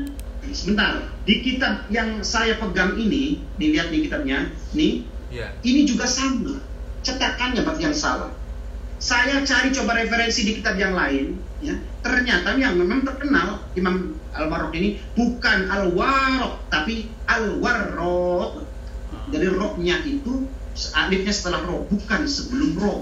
[0.51, 5.51] sebentar di kitab yang saya pegang ini dilihat di kitabnya nih Iya.
[5.67, 6.63] ini juga sama
[7.03, 8.31] cetakannya bab yang salah
[9.03, 14.51] saya cari coba referensi di kitab yang lain ya ternyata yang memang terkenal Imam Al
[14.51, 18.67] Warok ini bukan Al Warok tapi Al Warok
[19.31, 20.43] dari roknya itu
[20.93, 22.95] alifnya setelah ro bukan sebelum ro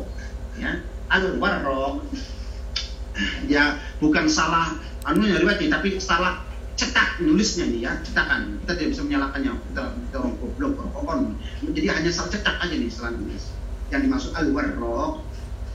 [0.62, 0.78] ya.
[1.12, 2.06] Al Warok
[3.50, 6.46] ya bukan salah anunya riwayatnya tapi salah
[6.80, 8.62] cetak nulisnya nih ya cetakan.
[8.64, 10.74] Kita tidak bisa menyalahkannya kita, kita orang goblok
[11.74, 13.52] jadi hanya salah cetak aja nih salah nulis.
[13.92, 15.14] Yang dimaksud al warraq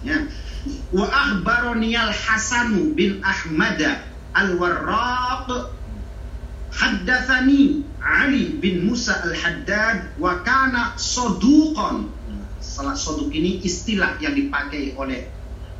[0.04, 0.16] ya
[0.94, 3.80] wa akhbarani al hasan bin ahmad
[4.34, 5.72] al warraq
[6.70, 12.06] haddatsani Ali bin Musa al Haddad wa kana saduqan
[12.66, 15.30] salah soduk ini istilah yang dipakai oleh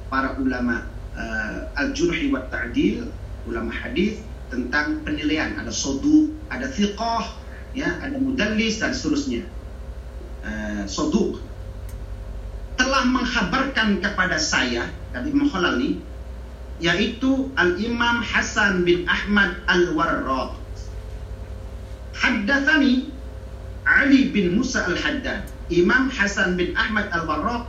[0.08, 3.10] para ulama uh, al-jurhi wa ta'dil
[3.44, 5.58] ulama hadis tentang penilaian.
[5.58, 7.36] Ada sodu ada thiqah
[7.74, 9.44] ya ada mudallis dan seterusnya.
[10.46, 11.42] Uh, soduk
[12.76, 16.00] telah menghabarkan kepada saya kata Imam Khalali
[16.80, 20.60] yaitu Al-Imam Hasan bin Ahmad Al-Warraq
[22.16, 23.08] haddatsani
[23.88, 27.66] Ali bin Musa Al-Haddad Imam Hasan bin Ahmad Al-Warraq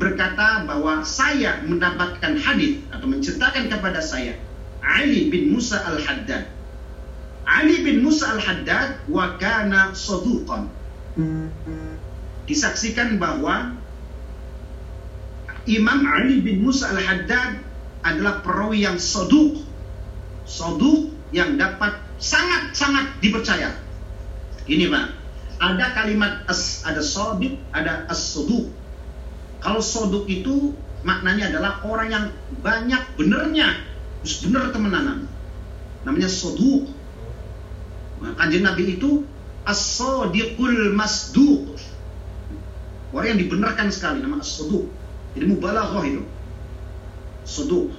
[0.00, 4.36] berkata bahwa saya mendapatkan hadis atau menceritakan kepada saya
[4.80, 6.48] Ali bin Musa Al-Haddad.
[7.44, 10.72] Ali bin Musa Al-Haddad wa kana saduqan.
[12.48, 13.76] Disaksikan bahwa
[15.70, 17.62] Imam Ali bin Musa Al-Haddad
[18.02, 19.62] adalah perawi yang saduq.
[20.42, 23.70] Saduq yang dapat sangat-sangat dipercaya.
[24.66, 25.06] Ini Pak,
[25.62, 28.70] ada kalimat as, ada sadiq, ada as-saduq.
[29.60, 30.72] Kalau soduk itu
[31.04, 32.26] maknanya adalah orang yang
[32.64, 33.76] banyak benernya,
[34.24, 35.28] terus bener temenanan.
[36.08, 36.88] Namanya soduk.
[38.24, 39.24] Nah, kanjeng Nabi itu
[39.68, 41.76] as-sodiqul masduq.
[43.12, 44.88] Orang yang dibenarkan sekali nama as-soduk.
[45.34, 46.22] Jadi mubalaghah itu.
[47.46, 47.94] Soduk.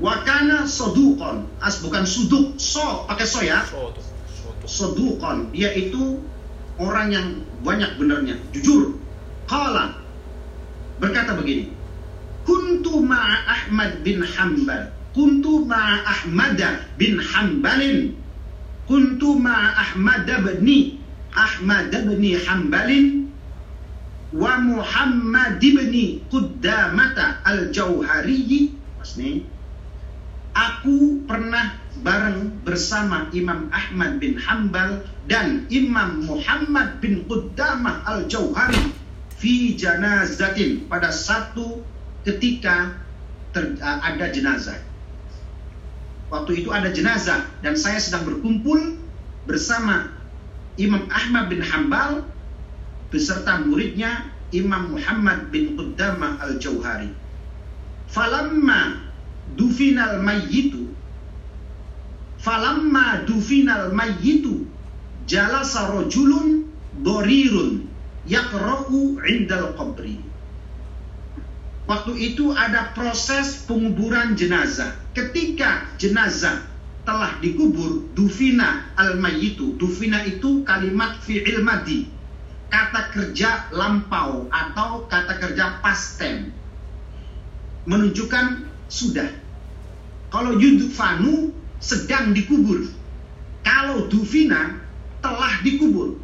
[0.00, 1.48] Wakana soduqon.
[1.60, 3.64] As bukan suduk, so pakai so ya.
[4.64, 5.52] Sodukon.
[5.52, 6.20] Dia itu
[6.80, 7.26] orang yang
[7.60, 8.96] banyak benernya, jujur.
[9.44, 10.00] Qala
[11.00, 11.72] berkata begini.
[12.48, 14.92] Kuntu ma'a Ahmad bin Hanbal.
[15.12, 16.60] Kuntu ma'a Ahmad
[16.96, 18.16] bin Hanbalin.
[18.88, 21.00] Kuntu ma'a Ahmad bin
[21.36, 23.19] Ahmad bin Hanbalin
[24.30, 28.70] wa Muhammad bin Qudamata al-Jauhari.
[29.18, 29.42] Nih.
[30.50, 38.90] Aku pernah bareng bersama Imam Ahmad bin Hambal dan Imam Muhammad bin Qudamah al-Jauhari
[39.40, 41.80] fi janazatin pada satu
[42.26, 42.98] ketika
[43.54, 44.78] ter, uh, ada jenazah.
[46.30, 49.00] Waktu itu ada jenazah dan saya sedang berkumpul
[49.50, 50.14] bersama
[50.78, 52.22] Imam Ahmad bin Hambal
[53.10, 57.10] beserta muridnya Imam Muhammad bin Qudamah al-Jauhari.
[58.10, 59.10] Falamma
[59.54, 60.90] dufinal mayyitu
[62.40, 64.66] falamma dufinal mayyitu
[65.28, 66.66] jalasa rajulun
[67.04, 67.86] dorirun
[68.26, 70.18] yaqra'u indal qabri.
[71.86, 74.94] Waktu itu ada proses penguburan jenazah.
[75.10, 76.62] Ketika jenazah
[77.02, 82.06] telah dikubur dufina al mayyitu dufina itu kalimat fi'il madi
[82.70, 86.54] kata kerja lampau atau kata kerja past tense
[87.84, 89.28] menunjukkan sudah.
[90.30, 91.50] Kalau yudfanu
[91.82, 92.86] sedang dikubur
[93.66, 94.80] kalau dufina
[95.20, 96.16] telah dikubur.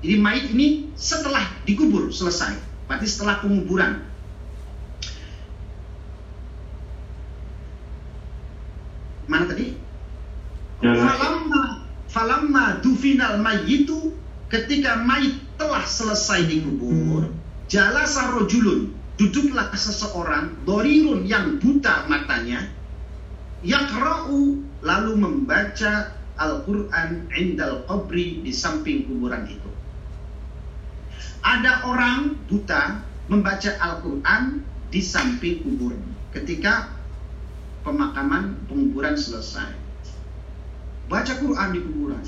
[0.00, 2.54] Jadi mayit ini setelah dikubur selesai.
[2.86, 4.06] Berarti setelah penguburan.
[9.28, 9.76] Mana tadi?
[10.78, 10.94] Jalan.
[10.94, 11.62] falamma
[12.06, 14.14] falamma dufinal mayyitu
[14.46, 17.28] ketika mayit telah selesai dikubur
[17.68, 22.70] jalasa rojulun duduklah seseorang dorirun yang buta matanya
[23.66, 29.70] yakra'u lalu membaca Al-Quran indal qabri di samping kuburan itu.
[31.42, 34.62] Ada orang buta membaca Al-Quran
[34.94, 35.98] di samping kubur
[36.30, 36.94] ketika
[37.82, 39.74] pemakaman penguburan selesai.
[41.10, 42.22] Baca Quran di kuburan.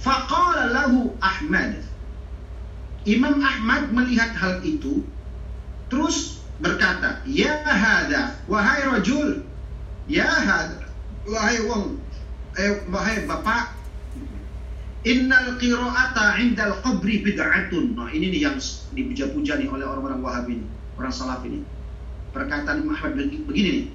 [0.00, 1.84] Faqala lahu Ahmad
[3.08, 5.00] Imam Ahmad melihat hal itu
[5.88, 9.40] terus berkata, "Ya hada, wahai rajul,
[10.04, 10.84] ya hada,
[11.24, 11.96] wahai wong,
[12.60, 13.72] eh, wahai bapak,
[15.08, 18.56] innal qira'ata 'indal qabri bid'atun." Nah, ini nih yang
[18.92, 20.66] dipuja-puja nih oleh orang-orang Wahabi ini,
[21.00, 21.64] orang salaf ini.
[22.36, 23.86] Perkataan Imam Ahmad begi- begini nih,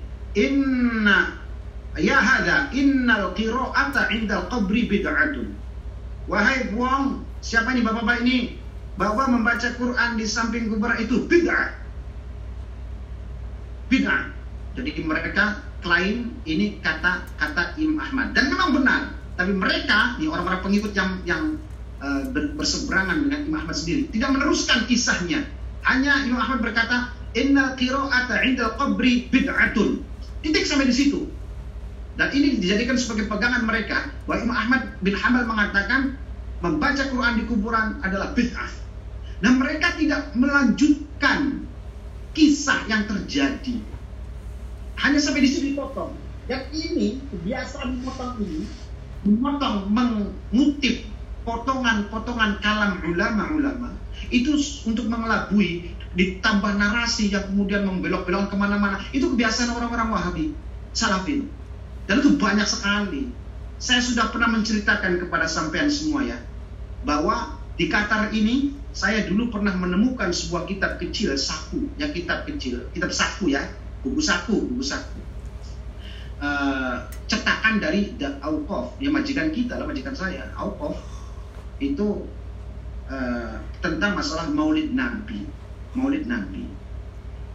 [0.49, 1.37] "Inna
[2.01, 5.53] ya hada, innal qira'ata 'indal qabri bid'atun."
[6.25, 8.64] Wahai wong, siapa nih bapak-bapak ini?
[8.95, 11.85] Bahwa membaca Quran di samping kuburan itu bid'ah
[13.89, 14.33] bid'ah.
[14.75, 19.01] Jadi mereka klaim ini kata-kata Imam Ahmad dan memang benar.
[19.35, 21.43] Tapi mereka, nih orang-orang pengikut yang yang
[21.99, 25.43] uh, ber- berseberangan dengan Imam Ahmad sendiri, tidak meneruskan kisahnya.
[25.85, 30.01] Hanya Imam Ahmad berkata, "Innal qira'ata 'indal qabri bid'atun."
[30.43, 31.27] Titik sampai di situ.
[32.15, 36.15] Dan ini dijadikan sebagai pegangan mereka bahwa Imam Ahmad bin Hanbal mengatakan
[36.63, 38.71] membaca Quran di kuburan adalah bid'ah.
[39.45, 41.69] Nah mereka tidak melanjutkan
[42.33, 43.77] kisah yang terjadi.
[44.97, 46.17] Hanya sampai di situ dipotong.
[46.49, 48.65] Dan ini kebiasaan memotong ini
[49.25, 51.05] memotong mengutip
[51.45, 53.93] potongan-potongan kalam ulama-ulama
[54.29, 54.53] itu
[54.85, 60.45] untuk mengelabui ditambah narasi yang kemudian membelok-belok ke mana-mana itu kebiasaan orang-orang Wahabi
[60.93, 61.49] Salafin
[62.05, 63.33] dan itu banyak sekali
[63.81, 66.37] saya sudah pernah menceritakan kepada sampean semua ya
[67.03, 72.87] bahwa di Qatar ini saya dulu pernah menemukan sebuah kitab kecil saku, ya kitab kecil,
[72.95, 73.67] kitab saku ya,
[73.99, 75.19] buku saku, buku saku.
[76.39, 80.95] Uh, cetakan dari The Auqaf, ya majikan kita lah, majikan saya, Auqaf
[81.83, 82.23] itu
[83.11, 85.43] uh, tentang masalah Maulid Nabi,
[85.91, 86.63] Maulid Nabi.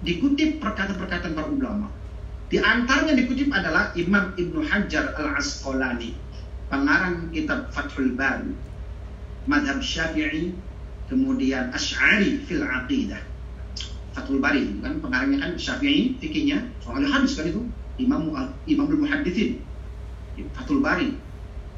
[0.05, 1.89] Dikutip perkataan-perkataan para ulama.
[2.53, 6.13] Di antaranya dikutip adalah Imam Ibnu Hajar Al Asqalani,
[6.69, 8.53] pengarang kitab Fathul Bari,
[9.49, 10.53] madhab Syafi'i,
[11.11, 13.19] kemudian Ash'ari fil aqidah.
[14.15, 17.67] Fathul Bari kan pengarangnya kan Syafi'i fikihnya soal hadis kan itu
[17.99, 18.31] Imam
[18.67, 19.61] Imamul Muhadditsin.
[20.55, 21.19] Fathul Bari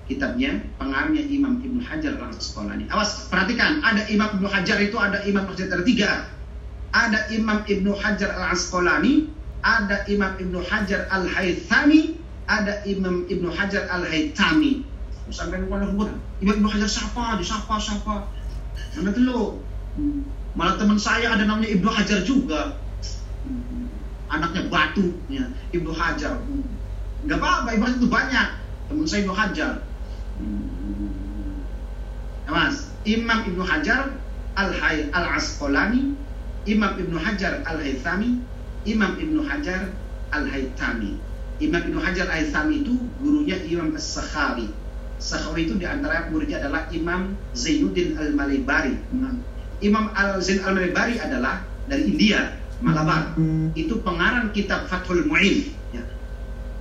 [0.07, 2.85] kitabnya pengarangnya Imam Ibnu Hajar al Asqalani.
[2.93, 6.11] Awas perhatikan ada Imam Ibnu Hajar itu ada Imam Hajar ada tiga.
[6.93, 9.33] Ada Imam Ibnu Hajar al Asqalani,
[9.65, 14.85] ada Imam Ibnu Hajar al Haythami, ada Imam Ibnu Hajar al Haytami.
[15.33, 15.89] Sampai Imam
[16.45, 17.41] Ibnu Hajar siapa?
[17.41, 18.29] Siapa siapa?
[18.97, 19.65] Mana dulu?
[20.53, 22.77] Malah teman saya ada namanya Ibnu Hajar juga.
[24.29, 25.49] Anaknya batu, ya.
[25.73, 26.41] Ibnu Hajar.
[27.25, 28.49] Gak apa-apa, Ibnu itu banyak.
[28.89, 29.73] Teman saya Ibnu Hajar.
[32.43, 34.13] Ya, mas, Imam Ibnu Hajar
[34.53, 36.13] Al-Hay Al-Asqalani,
[36.69, 38.45] Imam Ibnu Hajar Al-Haythami,
[38.85, 39.89] Imam Ibnu Hajar
[40.33, 41.17] Al-Haytami.
[41.63, 44.82] Imam Ibnu Hajar Al-Haythami itu gurunya Imam As-Sakhawi.
[45.23, 48.99] Sakhawi itu di antara muridnya adalah Imam Zainuddin Al-Malibari.
[49.79, 53.39] Imam Al-Zain Al-Malibari adalah dari India, Malabar.
[53.79, 55.71] Itu pengarang kitab Fathul Mu'in.
[55.95, 56.03] Ya.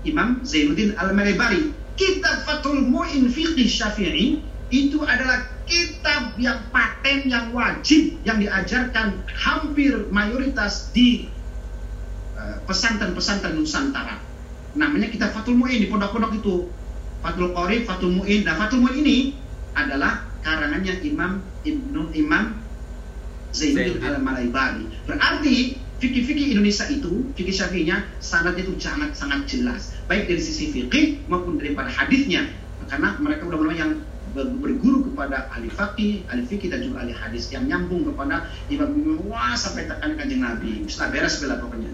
[0.10, 1.70] Imam Zainuddin Al-Malibari.
[1.94, 4.42] Kitab Fathul Mu'in Fiqih Syafi'i
[4.74, 11.30] itu adalah kitab yang paten, yang wajib, yang diajarkan hampir mayoritas di
[12.66, 14.18] pesantren-pesantren Nusantara.
[14.74, 16.74] Namanya kitab Fathul Mu'in di pondok-pondok itu.
[17.22, 18.42] Fathul Qorib, Fathul Mu'in.
[18.44, 19.18] Nah, Fathul Mu'in ini
[19.78, 22.58] adalah karangannya Imam Ibnu Imam
[23.54, 24.90] Zainuddin Al-Malaibari.
[25.06, 31.30] Berarti fikih-fikih Indonesia itu, fikih syafi'inya sanadnya itu sangat sangat jelas, baik dari sisi fikih
[31.30, 32.50] maupun daripada hadisnya.
[32.90, 34.02] Karena mereka ulama yang
[34.34, 39.54] berguru kepada ahli fakih, ahli fikih dan juga ahli hadis yang nyambung kepada imam-imam wah
[39.54, 40.88] sampai tekan kanjeng Nabi.
[40.88, 41.92] Setelah beres bela pokoknya.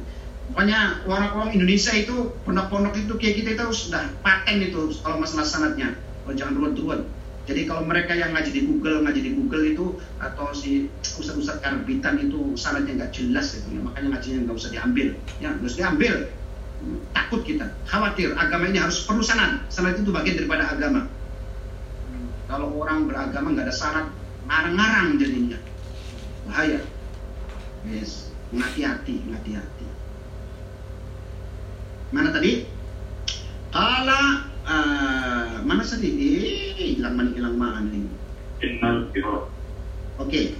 [0.48, 5.94] Pokoknya orang-orang Indonesia itu pondok-pondok itu kayak kita itu sudah paten itu kalau masalah sanatnya.
[6.24, 7.02] Kalau jangan ruwet-ruwet.
[7.48, 9.86] Jadi kalau mereka yang ngaji di Google, ngaji di Google itu
[10.20, 13.80] atau si ustadz-ustadz karbitan itu sanatnya nggak jelas gitu ya.
[13.88, 15.08] Makanya ngajinya nggak usah diambil.
[15.40, 16.14] Ya, nggak usah diambil.
[17.16, 19.64] Takut kita, khawatir agama ini harus perlu sanat.
[19.72, 21.08] Sanat itu bagian daripada agama.
[22.48, 24.08] Kalau orang beragama nggak ada syarat,
[24.48, 25.60] ngarang-ngarang jadinya.
[26.48, 26.80] Bahaya.
[27.88, 29.77] Yes, hati-hati, hati-hati.
[32.12, 32.64] Mana tadi?
[33.72, 36.08] Kala uh, mana tadi?
[36.08, 38.08] Eh, hilang mana hilang mana ini?
[38.64, 39.52] Innal qira.
[40.18, 40.56] Oke.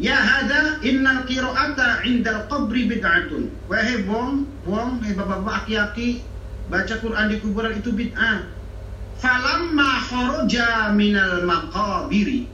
[0.00, 3.52] Ya hada innal qira'ata 'indal qabri bid'atun.
[3.68, 6.24] Wahai bong, bong, hei bapak-bapak aki-aki,
[6.72, 8.48] baca Quran di kuburan itu bid'ah.
[9.20, 12.48] Falamma kharaja minal maqabiri.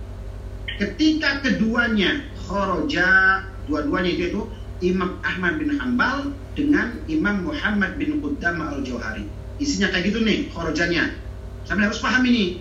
[0.77, 4.43] Ketika keduanya kharaja, dua-duanya itu, itu
[4.85, 9.25] Imam Ahmad bin Hambal dengan Imam Muhammad bin Qudama al-Jauhari.
[9.57, 11.17] Isinya kayak gitu nih khorojanya.
[11.65, 12.61] Sampai harus paham ini.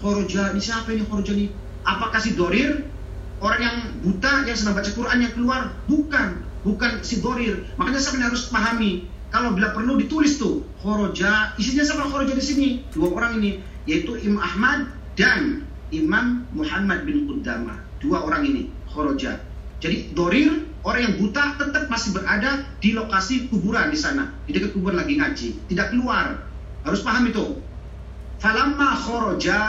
[0.00, 1.52] Khoroja, ini siapa ini khoroja ini?
[1.84, 2.88] Apakah si Dorir?
[3.40, 5.72] Orang yang buta yang sedang baca Quran yang keluar?
[5.88, 6.50] Bukan.
[6.60, 7.64] bukan si dorir.
[7.80, 9.08] Makanya saya harus pahami.
[9.30, 12.68] Kalau bila perlu ditulis tuh khoroja, isinya siapa khoroja di sini?
[12.90, 17.78] Dua orang ini, yaitu Imam Ahmad dan Imam Muhammad bin Qudamah.
[18.02, 19.38] Dua orang ini khoroja.
[19.80, 24.72] Jadi dorir orang yang buta tetap masih berada di lokasi kuburan di sana, di dekat
[24.72, 26.40] kuburan lagi ngaji, tidak keluar.
[26.80, 27.60] Harus paham itu.
[28.40, 29.60] Falamma khoroja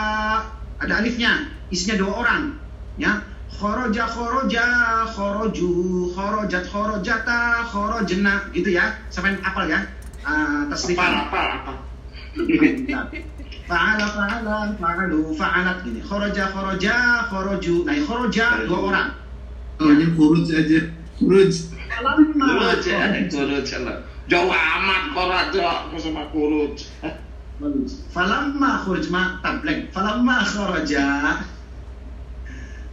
[0.79, 2.55] ada alifnya, isinya dua orang,
[2.95, 3.27] ya.
[3.51, 4.65] Khoroja khoroja
[5.11, 5.71] khoroju
[6.15, 8.95] khorojat khorojata khorojena gitu ya.
[9.11, 9.83] Sampai apal ya?
[10.23, 11.73] Uh, Apa, apa, apa.
[13.67, 15.99] Fa'ala fa'ala fa'alu fa'alat gini.
[15.99, 17.75] Khoroja khoroja khoroju.
[17.83, 19.09] Nah, khoroja dua orang.
[19.81, 21.00] Soalnya kurus aja.
[21.21, 22.47] Falamma
[23.85, 23.97] lah.
[24.29, 26.81] Jauh amat koraja sama kurut.
[28.09, 29.93] Falamma khurujma tablek.
[29.93, 31.05] Falamma kharaja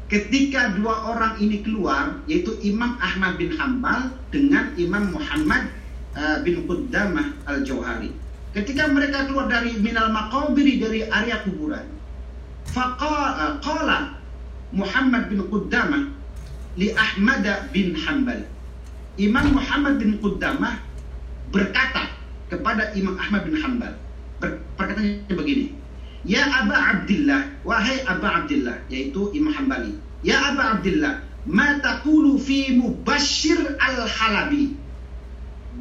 [0.09, 5.69] ketika dua orang ini keluar yaitu Imam Ahmad bin Hambal dengan Imam Muhammad
[6.17, 8.13] uh, bin Qudamah al-Jauhari.
[8.57, 11.85] Ketika mereka keluar dari minal maqabiri dari area kuburan,
[12.73, 14.17] faqala qala
[14.73, 16.18] Muhammad bin Qudamah
[16.79, 17.43] li Ahmad
[17.75, 18.47] bin Hambal.
[19.19, 20.79] Imam Muhammad bin Qudamah
[21.51, 22.15] berkata
[22.47, 23.99] kepada Imam Ahmad bin Hambal.
[24.39, 25.75] Ber- Perkataannya begini.
[26.23, 29.99] Ya Aba Abdillah, wahai Aba Abdillah, yaitu Imam Hambali.
[30.23, 34.79] Ya Aba Abdillah, ma taqulu fi Mubashir al-Halabi?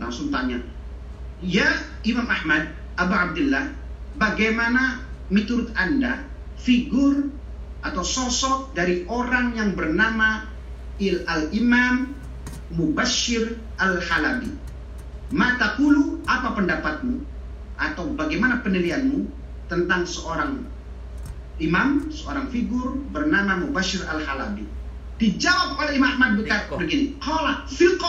[0.02, 0.62] Langsung tanya.
[1.46, 1.70] Ya
[2.02, 3.70] Imam Ahmad, Aba Abdillah,
[4.18, 6.26] bagaimana menurut Anda
[6.58, 7.30] figur
[7.86, 10.57] atau sosok dari orang yang bernama
[10.98, 12.14] Il Al-Imam
[12.74, 14.50] Mubashir Al-Halabi?
[15.30, 17.22] Mata kulu apa pendapatmu
[17.78, 19.28] atau bagaimana penilaianmu
[19.68, 20.64] tentang seorang
[21.60, 24.66] imam, seorang figur bernama Mubashir Al-Halabi?
[25.18, 26.78] Dijawab oleh Imam Ahmad Fiqh.
[26.78, 28.06] begini, Qala fiqh.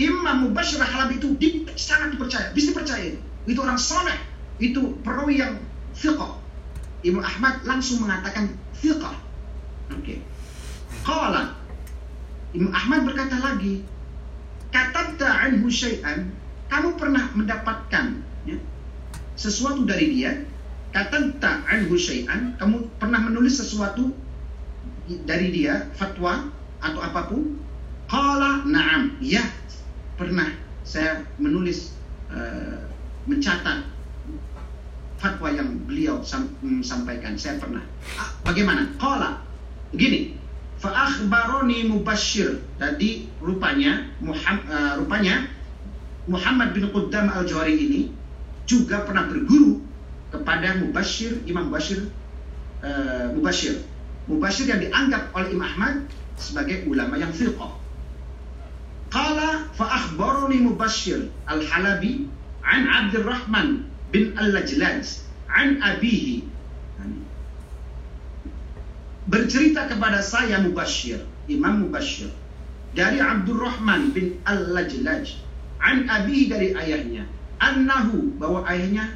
[0.00, 3.16] Imam Mubashir Al-Halabi itu di- sangat dipercaya, bisa dipercaya.
[3.46, 4.16] Itu orang soleh,
[4.60, 5.56] itu perawi yang
[5.96, 6.20] fiqh.
[7.04, 9.04] Imam Ahmad langsung mengatakan fiqh.
[9.94, 10.20] Oke.
[11.04, 11.56] Qala.
[12.50, 13.86] Imam Ahmad berkata lagi,
[14.74, 16.34] katabta anhu syai'an,
[16.66, 18.58] kamu pernah mendapatkan ya,
[19.38, 20.46] sesuatu dari dia,
[20.90, 24.10] katabta anhu syai'an, kamu pernah menulis sesuatu
[25.26, 26.50] dari dia, fatwa
[26.82, 27.58] atau apa pun?
[28.10, 29.46] Qala na'am, ya,
[30.18, 30.50] pernah
[30.82, 31.94] saya menulis
[32.34, 32.82] eh,
[33.30, 33.86] mencatat
[35.20, 37.84] fatwa yang beliau mm, sampaikan, saya pernah.
[38.18, 38.90] Ah, bagaimana?
[38.98, 39.44] Qala,
[39.94, 40.39] begini,
[40.80, 42.64] Fa'akhbaroni Mubashir.
[42.80, 45.44] Tadi rupanya Muhammad, rupanya
[46.24, 48.02] Muhammad bin Quddam al-Johari ini
[48.64, 49.84] juga pernah berguru
[50.32, 52.08] kepada Mubashir, Imam Mubashir,
[52.80, 53.84] eh, Mubashir.
[54.30, 55.94] Mubashir yang dianggap oleh Imam Ahmad
[56.40, 57.76] sebagai ulama yang firqah.
[59.10, 62.30] Qala fa'akhbaroni Mubashir al-Halabi
[62.64, 66.46] an Abdurrahman bin al-Lajlaj an abihi
[69.30, 72.34] bercerita kepada saya Mubashir, Imam Mubashir
[72.90, 75.38] dari Abdurrahman bin Al-Lajlaj
[75.78, 77.24] an abihi dari ayahnya
[77.62, 79.14] annahu bahwa ayahnya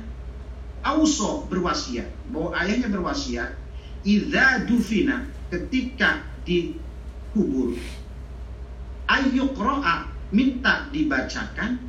[0.86, 3.50] auso berwasiat bahwa ayahnya berwasiat
[4.06, 7.74] idza dufina ketika dikubur
[9.10, 11.82] ayyuqra'a minta dibacakan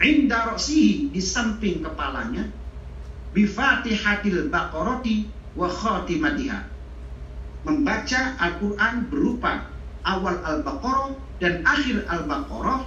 [0.00, 2.48] inda ra'sihi di samping kepalanya
[3.36, 6.75] bi Fatihatil Baqarati wa khatimatiha
[7.66, 9.66] membaca Al-Quran berupa
[10.06, 12.86] awal Al-Baqarah dan akhir Al-Baqarah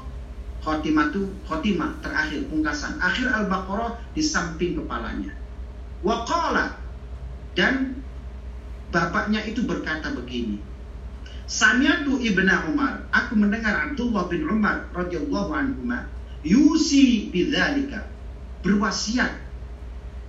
[0.63, 5.35] khotimatu khotimah terakhir pungkasan akhir Al-Baqarah di samping kepalanya.
[5.99, 6.79] Waqala
[7.59, 7.99] dan
[8.87, 10.63] bapaknya itu berkata begini
[11.49, 15.81] Samiatu Ibnu Umar aku mendengar Abdullah bin Umar radhiyallahu anhu
[16.45, 18.05] yusi bidzalika
[18.63, 19.33] berwasiat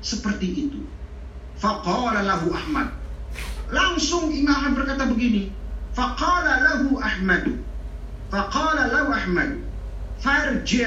[0.01, 0.80] seperti itu.
[1.61, 2.99] Faqala lahu Ahmad
[3.70, 5.54] Langsung Imam Ahmad berkata begini.
[5.94, 7.58] Faqala lahu Ahmad.
[8.30, 9.50] Faqala lahu Ahmad.
[10.20, 10.86] Farji'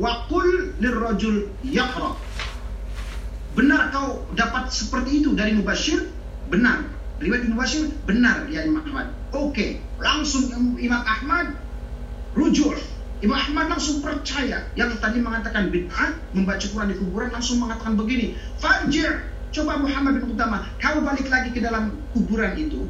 [0.00, 2.16] wa qul lirrajul yaqra.
[3.56, 6.12] Benar kau dapat seperti itu dari Mubashir?
[6.52, 6.84] Benar.
[7.20, 7.88] Riwayat Mubashir?
[8.04, 9.08] Benar ya Imam Ahmad.
[9.32, 11.56] Oke, langsung Imam Ahmad
[12.36, 12.76] rujuk.
[13.24, 18.36] Imam Ahmad langsung percaya yang tadi mengatakan bid'ah membaca Quran di kuburan langsung mengatakan begini.
[18.60, 22.84] Farji' Coba Muhammad bin Utama, kau balik lagi ke dalam kuburan itu,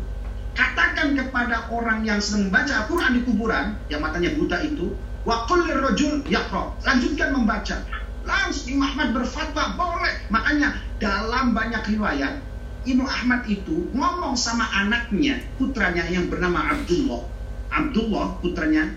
[0.51, 4.91] katakan kepada orang yang sedang membaca Al-Quran di kuburan, yang matanya buta itu,
[5.23, 6.75] wa qul rajul yaqra.
[6.83, 7.87] Lanjutkan membaca.
[8.27, 10.27] Langsung Imam Ahmad berfatwa boleh.
[10.27, 12.43] Makanya dalam banyak riwayat
[12.83, 17.31] Imam Ahmad itu ngomong sama anaknya, putranya yang bernama Abdullah.
[17.71, 18.91] Abdullah putranya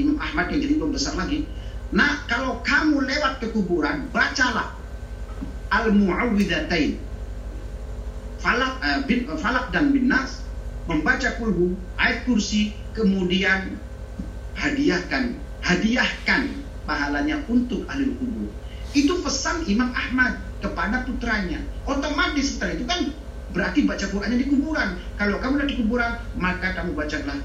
[0.00, 1.44] Imam Ahmad yang jadi imam besar lagi.
[1.92, 4.79] Nah, kalau kamu lewat ke kuburan, bacalah
[5.70, 6.98] Al-Mu'awwidhatain.
[8.42, 10.42] Falak, eh, bin, eh, falak dan bin Nas
[10.90, 13.78] membaca kulhu, ayat kursi, kemudian
[14.58, 16.50] hadiahkan, hadiahkan
[16.82, 18.50] pahalanya untuk ahli kubur.
[18.90, 21.62] Itu pesan Imam Ahmad kepada putranya.
[21.86, 23.00] Otomatis setelah itu kan
[23.54, 24.98] berarti baca Qurannya di kuburan.
[25.14, 27.38] Kalau kamu di kuburan, maka kamu bacalah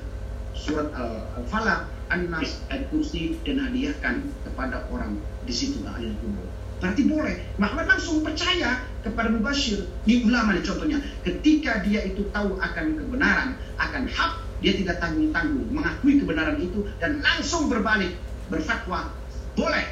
[0.57, 0.89] surat
[1.37, 6.49] Al-Falaq, An-Nas, ayat kursi dan hadiahkan kepada orang di situ ahli kubur.
[6.83, 7.35] Berarti boleh.
[7.55, 9.87] Muhammad langsung percaya kepada Mubashir.
[10.03, 10.99] Di ulama contohnya.
[11.23, 14.31] Ketika dia itu tahu akan kebenaran, akan hak,
[14.63, 18.15] dia tidak tanggung-tanggung mengakui kebenaran itu dan langsung berbalik
[18.47, 19.11] berfatwa
[19.53, 19.87] boleh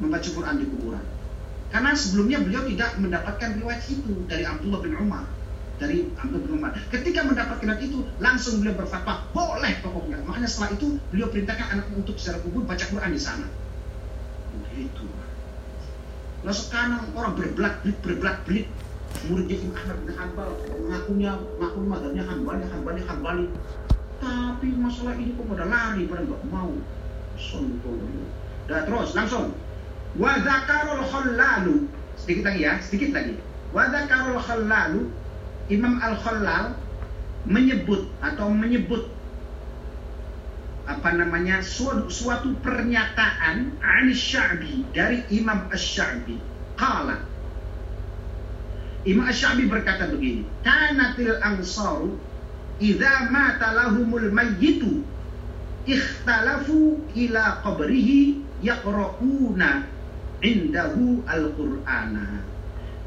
[0.00, 1.04] membaca Quran di kuburan.
[1.68, 5.24] Karena sebelumnya beliau tidak mendapatkan riwayat itu dari Abdullah bin Umar.
[5.76, 6.70] Dari Abdullah bin Umar.
[6.88, 10.22] Ketika mendapatkan riwayat itu, langsung beliau berfatwa, boleh pokoknya.
[10.24, 13.46] Makanya setelah itu, beliau perintahkan anaknya untuk secara kubur baca Quran di sana.
[14.54, 15.04] Begitu.
[16.44, 18.66] Nah sekarang orang berbelak belit berbelak belit
[19.24, 23.46] muridnya Imam Ahmad bin Hanbal mengakunya ngaku madhabnya Hanbali Hanbali Hanbali.
[24.16, 26.72] Tapi masalah ini kok pada lari pada nggak mau.
[27.36, 28.00] Sontol
[28.66, 29.54] dah terus langsung.
[30.16, 31.76] Wa zakarul khallalu.
[32.16, 33.34] Sedikit lagi ya sedikit lagi.
[33.72, 35.00] Wa zakarul khallalu
[35.66, 36.78] Imam Al Khallal
[37.46, 39.10] menyebut atau menyebut
[40.86, 46.38] apa namanya suatu, suatu pernyataan an Sya'bi dari Imam Asy-Sya'bi.
[46.78, 47.18] Qala
[49.02, 52.14] Imam Asy-Sya'bi berkata begini, "Kanatil ansaru
[52.78, 55.02] idza mata lahumul mayyitu
[55.90, 59.90] ikhtalafu ila qabrihi yaqra'una
[60.46, 62.46] indahu al-Qur'ana."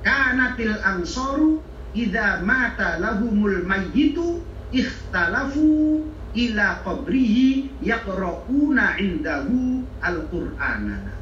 [0.04, 1.64] Kanatil ansaru
[1.96, 4.44] idza mata lahumul mayyitu
[4.76, 6.04] ikhtalafu
[6.38, 11.18] ila qabrihi yaqra'una indahu al-Qur'ana.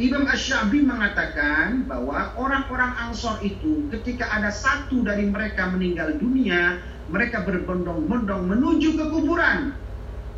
[0.00, 6.80] Imam Ash-Syabi mengatakan bahwa orang-orang Ansor itu ketika ada satu dari mereka meninggal dunia,
[7.12, 9.76] mereka berbondong-bondong menuju ke kuburan.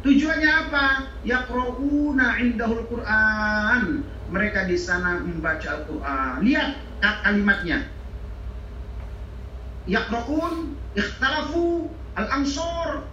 [0.02, 0.86] Tujuannya apa?
[1.22, 4.02] Yaqra'una indahul Qur'an.
[4.34, 6.42] Mereka di sana membaca Al-Qur'an.
[6.42, 6.70] Lihat
[7.22, 7.86] kalimatnya.
[9.86, 11.88] Yaqra'un ikhtalafu
[12.18, 13.06] al-ansor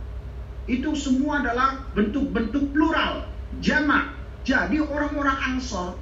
[0.69, 3.25] itu semua adalah bentuk-bentuk plural,
[3.63, 4.13] jamak.
[4.41, 5.97] Jadi orang-orang Ansor,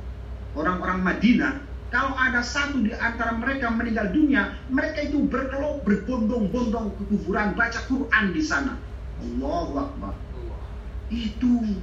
[0.55, 7.01] orang-orang Madinah, kalau ada satu di antara mereka meninggal dunia, mereka itu berkelok berbondong-bondong ke
[7.10, 8.78] kuburan baca Quran di sana.
[9.20, 10.14] Allahu Akbar.
[11.10, 11.82] Itu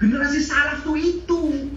[0.00, 1.70] generasi salaf tuh itu.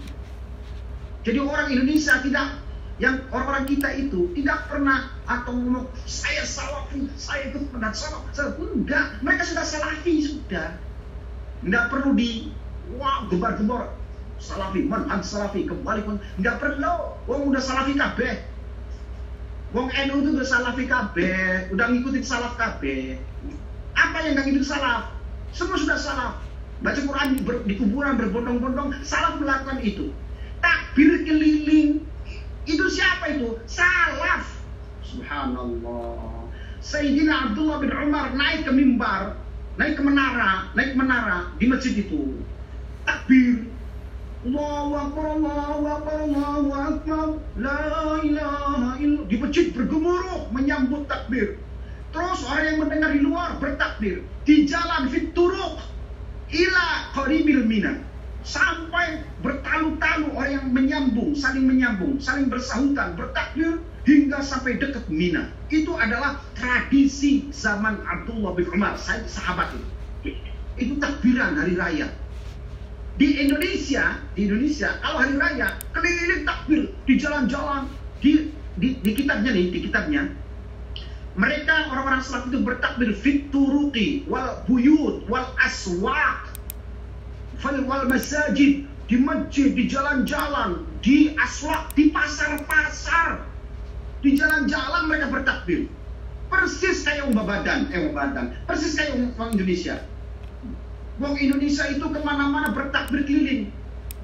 [1.24, 2.63] Jadi orang Indonesia tidak
[3.02, 8.54] yang orang-orang kita itu tidak pernah atau ngomong saya salafi, saya itu pernah salaf, saya
[8.54, 10.78] enggak, mereka sudah salafi sudah,
[11.66, 12.54] enggak perlu di
[12.94, 13.90] wah gembar-gembor.
[14.38, 18.46] Salafi, manhaj salafi kembali pun enggak perlu, wong udah salafi kabeh,
[19.74, 23.18] wong NU itu udah salafi kabeh, udah ngikutin salaf kabeh,
[23.98, 25.10] apa yang nggak ngikutin salaf,
[25.50, 26.32] semua sudah salaf,
[26.78, 30.14] baca Quran di, ber, di kuburan berbondong-bondong, salaf melakukan itu,
[30.62, 32.06] takbir keliling
[32.64, 33.60] itu siapa itu?
[33.68, 34.48] Salaf.
[35.04, 36.48] Subhanallah.
[36.84, 39.36] Sayyidina Abdullah bin Umar naik ke mimbar,
[39.80, 42.40] naik ke menara, naik ke menara di masjid itu.
[43.04, 43.68] Takbir.
[44.44, 47.26] Allahu Akbar, Allahu Akbar, Allahu Akbar.
[47.56, 47.80] La
[48.20, 49.24] ilaha illallah.
[49.28, 51.56] Di masjid bergemuruh menyambut takbir.
[52.12, 54.20] Terus orang yang mendengar di luar bertakbir.
[54.44, 55.80] Di jalan fit turuq
[56.52, 56.86] ila
[57.16, 58.13] qaribil mina
[58.44, 65.48] sampai bertalu-talu orang yang menyambung, saling menyambung, saling bersahutan, bertakbir hingga sampai dekat Mina.
[65.72, 69.88] Itu adalah tradisi zaman Abdullah bin Umar, sahabat itu.
[70.76, 72.12] Itu takbiran hari raya.
[73.16, 77.88] Di Indonesia, di Indonesia kalau hari raya keliling takbir di jalan-jalan,
[78.20, 80.28] di, di, di kitabnya nih, di kitabnya
[81.34, 83.50] mereka orang-orang salaf itu bertakbir fit
[84.30, 86.53] wal buyut wal aswaq
[87.62, 93.44] wal masajid di masjid, di jalan-jalan, di aswak, di pasar-pasar,
[94.24, 95.92] di jalan-jalan mereka bertakbir.
[96.48, 100.00] Persis kayak umat badan, eh badan, persis kayak orang Indonesia.
[101.22, 103.70] Wong Indonesia itu ke mana-mana bertakbir keliling.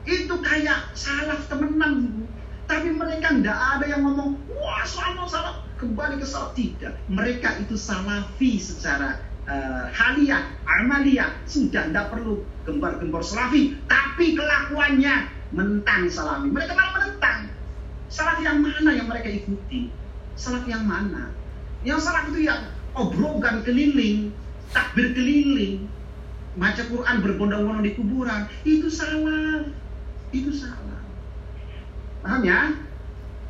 [0.09, 2.27] Itu kayak salaf temenan.
[2.67, 6.97] Tapi mereka ndak ada yang ngomong, wah salaf salaf kembali ke salaf tidak.
[7.07, 16.07] Mereka itu salafi secara uh, haliyah, amaliyah sudah tidak perlu gembar-gembor salafi, tapi kelakuannya mentang
[16.07, 16.47] salafi.
[16.47, 17.51] Mereka malah menentang.
[18.11, 19.91] Salafi yang mana yang mereka ikuti?
[20.39, 21.35] Salafi yang mana?
[21.83, 24.31] Yang salaf itu yang obrogan keliling,
[24.71, 25.91] takbir keliling.
[26.51, 29.71] baca Quran berbondong-bondong di kuburan itu salah.
[30.35, 30.99] Itu salah.
[32.27, 32.75] Paham ya?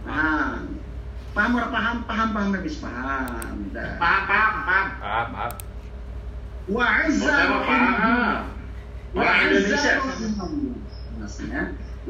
[0.04, 0.76] Paham.
[1.32, 3.72] Paham paham, paham, paham habis paham.
[3.72, 3.96] Dah.
[3.96, 4.54] Paham, paham,
[5.00, 5.26] paham.
[5.32, 5.52] Maaf,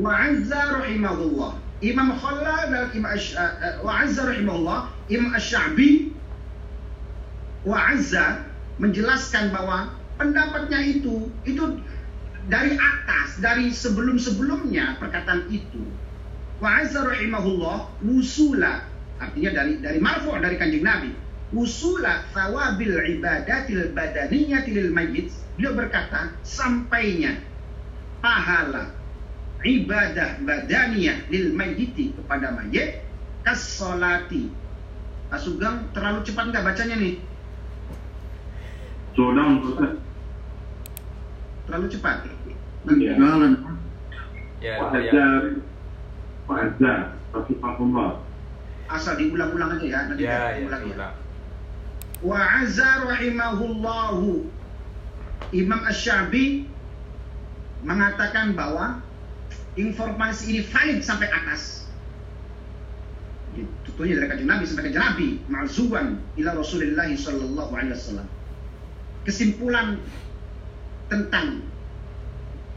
[0.00, 1.52] wa azza rahimahullah.
[1.80, 6.12] Imam Khalal dan Imam Ash, uh, uh, wa azza rahimahullah, Imam Asy-Sya'bi.
[7.64, 8.44] Wa azza
[8.80, 11.80] menjelaskan bahwa pendapatnya itu itu
[12.48, 15.84] dari atas, dari sebelum-sebelumnya perkataan itu.
[16.60, 18.84] Wa azza rahimahullah wusula
[19.20, 21.12] artinya dari dari marfu' dari kanjeng Nabi
[21.50, 27.42] usula thawabil ibadatil badaniyati lil mayyit beliau berkata sampainya
[28.22, 28.94] pahala
[29.60, 33.02] ibadah badaniyah lil mayyiti kepada mayit
[33.42, 34.48] kasolati
[35.30, 37.14] Pak Sugeng terlalu cepat nggak bacanya nih
[39.10, 39.92] Slow down, Ustaz.
[41.66, 42.16] terlalu cepat
[42.86, 43.12] Iya.
[44.60, 45.12] Ya, Pak ya.
[46.50, 46.98] Hajar,
[47.30, 48.10] Rahimahullah.
[48.90, 51.14] asal diulang-ulang aja ya nanti Ya, ya, ulang ya ulang.
[52.20, 54.44] Wa azza rahimahullahu
[55.50, 56.68] Imam Asy-Syafi'i
[57.80, 59.00] mengatakan bahwa
[59.74, 61.88] informasi ini valid sampai atas.
[63.82, 68.28] Tentunya dari kajian Nabi sampai kajian Nabi, ma'zuwan ila Rasulullah sallallahu alaihi wasallam.
[69.26, 69.98] Kesimpulan
[71.10, 71.66] tentang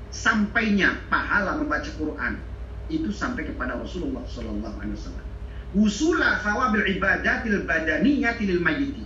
[0.10, 2.42] sampainya pahala membaca Quran
[2.90, 5.26] itu sampai kepada Rasulullah sallallahu alaihi wasallam.
[5.74, 9.03] Usula thawabil ibadatil badaniyati lil mayyiti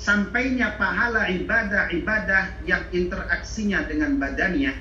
[0.00, 4.72] sampainya pahala ibadah-ibadah yang interaksinya dengan badannya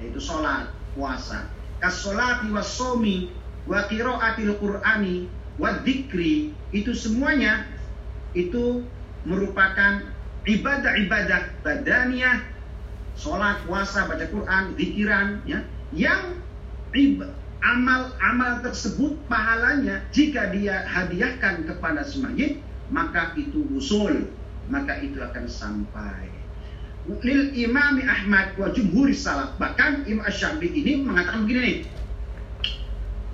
[0.00, 1.48] yaitu sholat, puasa,
[1.80, 3.32] kasolati wasomi,
[3.68, 7.64] wa qiraatil qur'ani, wa dzikri itu semuanya
[8.36, 8.84] itu
[9.24, 10.04] merupakan
[10.44, 12.44] ibadah-ibadah badaniyah
[13.16, 16.40] sholat, puasa, baca Quran, zikiran ya yang
[17.60, 22.52] amal-amal tersebut pahalanya jika dia hadiahkan kepada si mayit
[22.88, 24.26] maka itu usul
[24.70, 26.30] maka itu akan sampai.
[27.20, 29.58] Lil Imam Ahmad wa jumhur salaf.
[29.58, 31.78] Bahkan Imam Asy-Syafi'i ini mengatakan begini nih.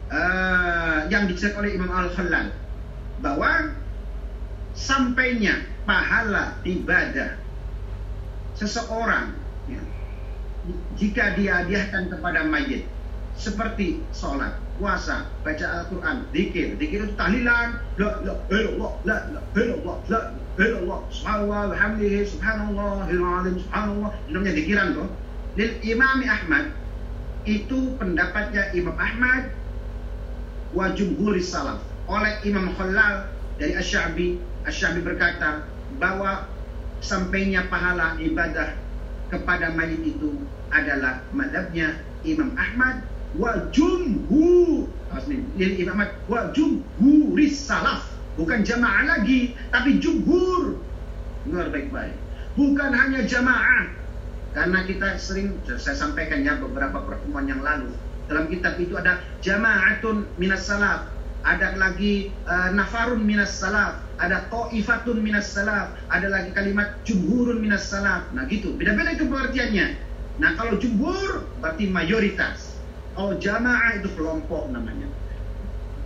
[0.06, 2.56] Eh, yang diceritakan oleh Imam Al-Khalal.
[3.20, 3.74] Bahwa
[4.72, 7.36] sampainya pahala ibadah
[8.56, 9.36] seseorang
[9.68, 9.82] ya,
[10.96, 12.88] jika dia hadiahkan kepada mayit
[13.36, 19.96] seperti sholat, puasa, baca Al-Quran, zikir, zikir itu tahlilan, la la illallah, la la illallah,
[20.08, 25.08] la la illallah, subhanallah, alhamdulillah, subhanallahil azim, subhanallah, namanya zikiran tuh.
[25.56, 26.66] Lil Imam Ahmad
[27.48, 29.54] itu pendapatnya Imam Ahmad
[30.76, 35.64] wa jumhuri salaf oleh Imam Khalal dari Asy-Sya'bi berkata
[35.96, 36.44] bahwa
[37.00, 38.76] sampainya pahala ibadah
[39.32, 40.36] kepada mayit itu
[40.68, 41.96] adalah madhabnya
[42.26, 43.00] Imam Ahmad
[43.36, 46.50] wa jumhur Asli, lil Imam Ahmad wa
[47.52, 50.76] salaf bukan jamaah lagi tapi jumhur.
[51.48, 52.16] Dengar baik-baik.
[52.58, 53.92] Bukan hanya jamaah.
[54.56, 57.92] Karena kita sering saya sampaikan ya beberapa pertemuan yang lalu.
[58.26, 61.06] Dalam kitab itu ada jamaatun minas salaf.
[61.46, 64.02] Ada lagi uh, nafarun minas salaf.
[64.18, 65.94] Ada ta'ifatun minas salaf.
[66.10, 68.26] Ada lagi kalimat jumhurun minas salaf.
[68.34, 68.74] Nah gitu.
[68.74, 69.86] Beda-beda itu pengertiannya.
[70.42, 72.65] Nah kalau jumhur berarti mayoritas
[73.16, 75.08] kalau jamaah itu kelompok namanya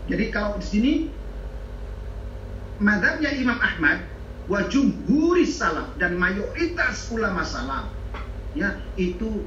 [0.06, 0.92] jadi kalau di sini
[2.80, 4.06] madhabnya Imam Ahmad
[4.48, 7.90] wa jumhuri salaf dan mayoritas ulama salaf
[8.56, 9.46] ya itu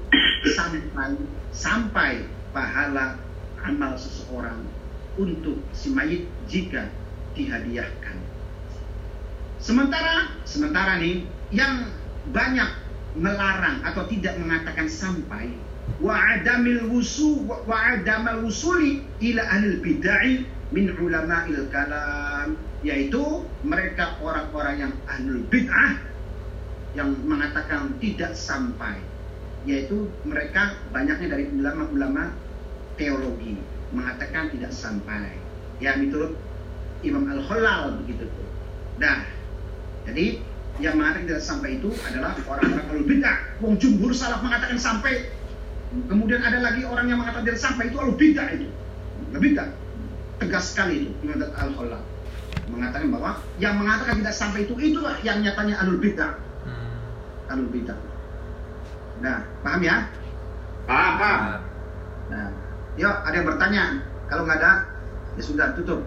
[0.55, 1.19] sampai
[1.51, 2.11] sampai
[2.55, 3.19] pahala
[3.63, 4.63] amal seseorang
[5.19, 6.89] untuk si mayit jika
[7.33, 8.17] dihadiahkan.
[9.61, 11.87] Sementara sementara nih yang
[12.31, 12.69] banyak
[13.15, 15.53] melarang atau tidak mengatakan sampai
[16.03, 22.59] wa adamil wusu wa adamal wusuli ila ahlil bid'ah min ulama'il kalam.
[22.83, 26.03] Yaitu mereka orang-orang yang ahlul bid'ah
[26.99, 28.99] yang mengatakan tidak sampai.
[29.63, 32.35] Yaitu mereka banyaknya dari ulama-ulama
[32.99, 33.55] teologi
[33.95, 35.39] mengatakan tidak sampai.
[35.79, 36.35] Ya menurut
[37.07, 38.27] Imam Al-Khalal begitu.
[38.27, 38.49] Tuh
[38.99, 39.25] nah
[40.03, 40.37] jadi
[40.81, 43.37] yang mengatakan tidak sampai itu adalah orang-orang ahlul bid'ah.
[43.63, 45.31] Wong jumhur salaf mengatakan sampai
[46.09, 48.67] kemudian ada lagi orang yang mengatakan tidak sampai itu ahlul bid'ah itu
[49.31, 49.69] lebih bid'ah
[50.41, 52.03] tegas sekali itu Imam Al-Khalal
[52.69, 53.31] mengatakan bahwa
[53.61, 56.33] yang mengatakan tidak sampai itu itulah yang nyatanya ahlul bid'ah
[57.53, 57.99] ahlul bidah.
[59.21, 60.09] Nah, paham ya?
[60.89, 61.41] Paham, paham.
[62.33, 62.49] Nah,
[62.97, 63.83] yuk ada yang bertanya.
[64.27, 64.71] Kalau nggak ada,
[65.37, 66.01] ya sudah tutup.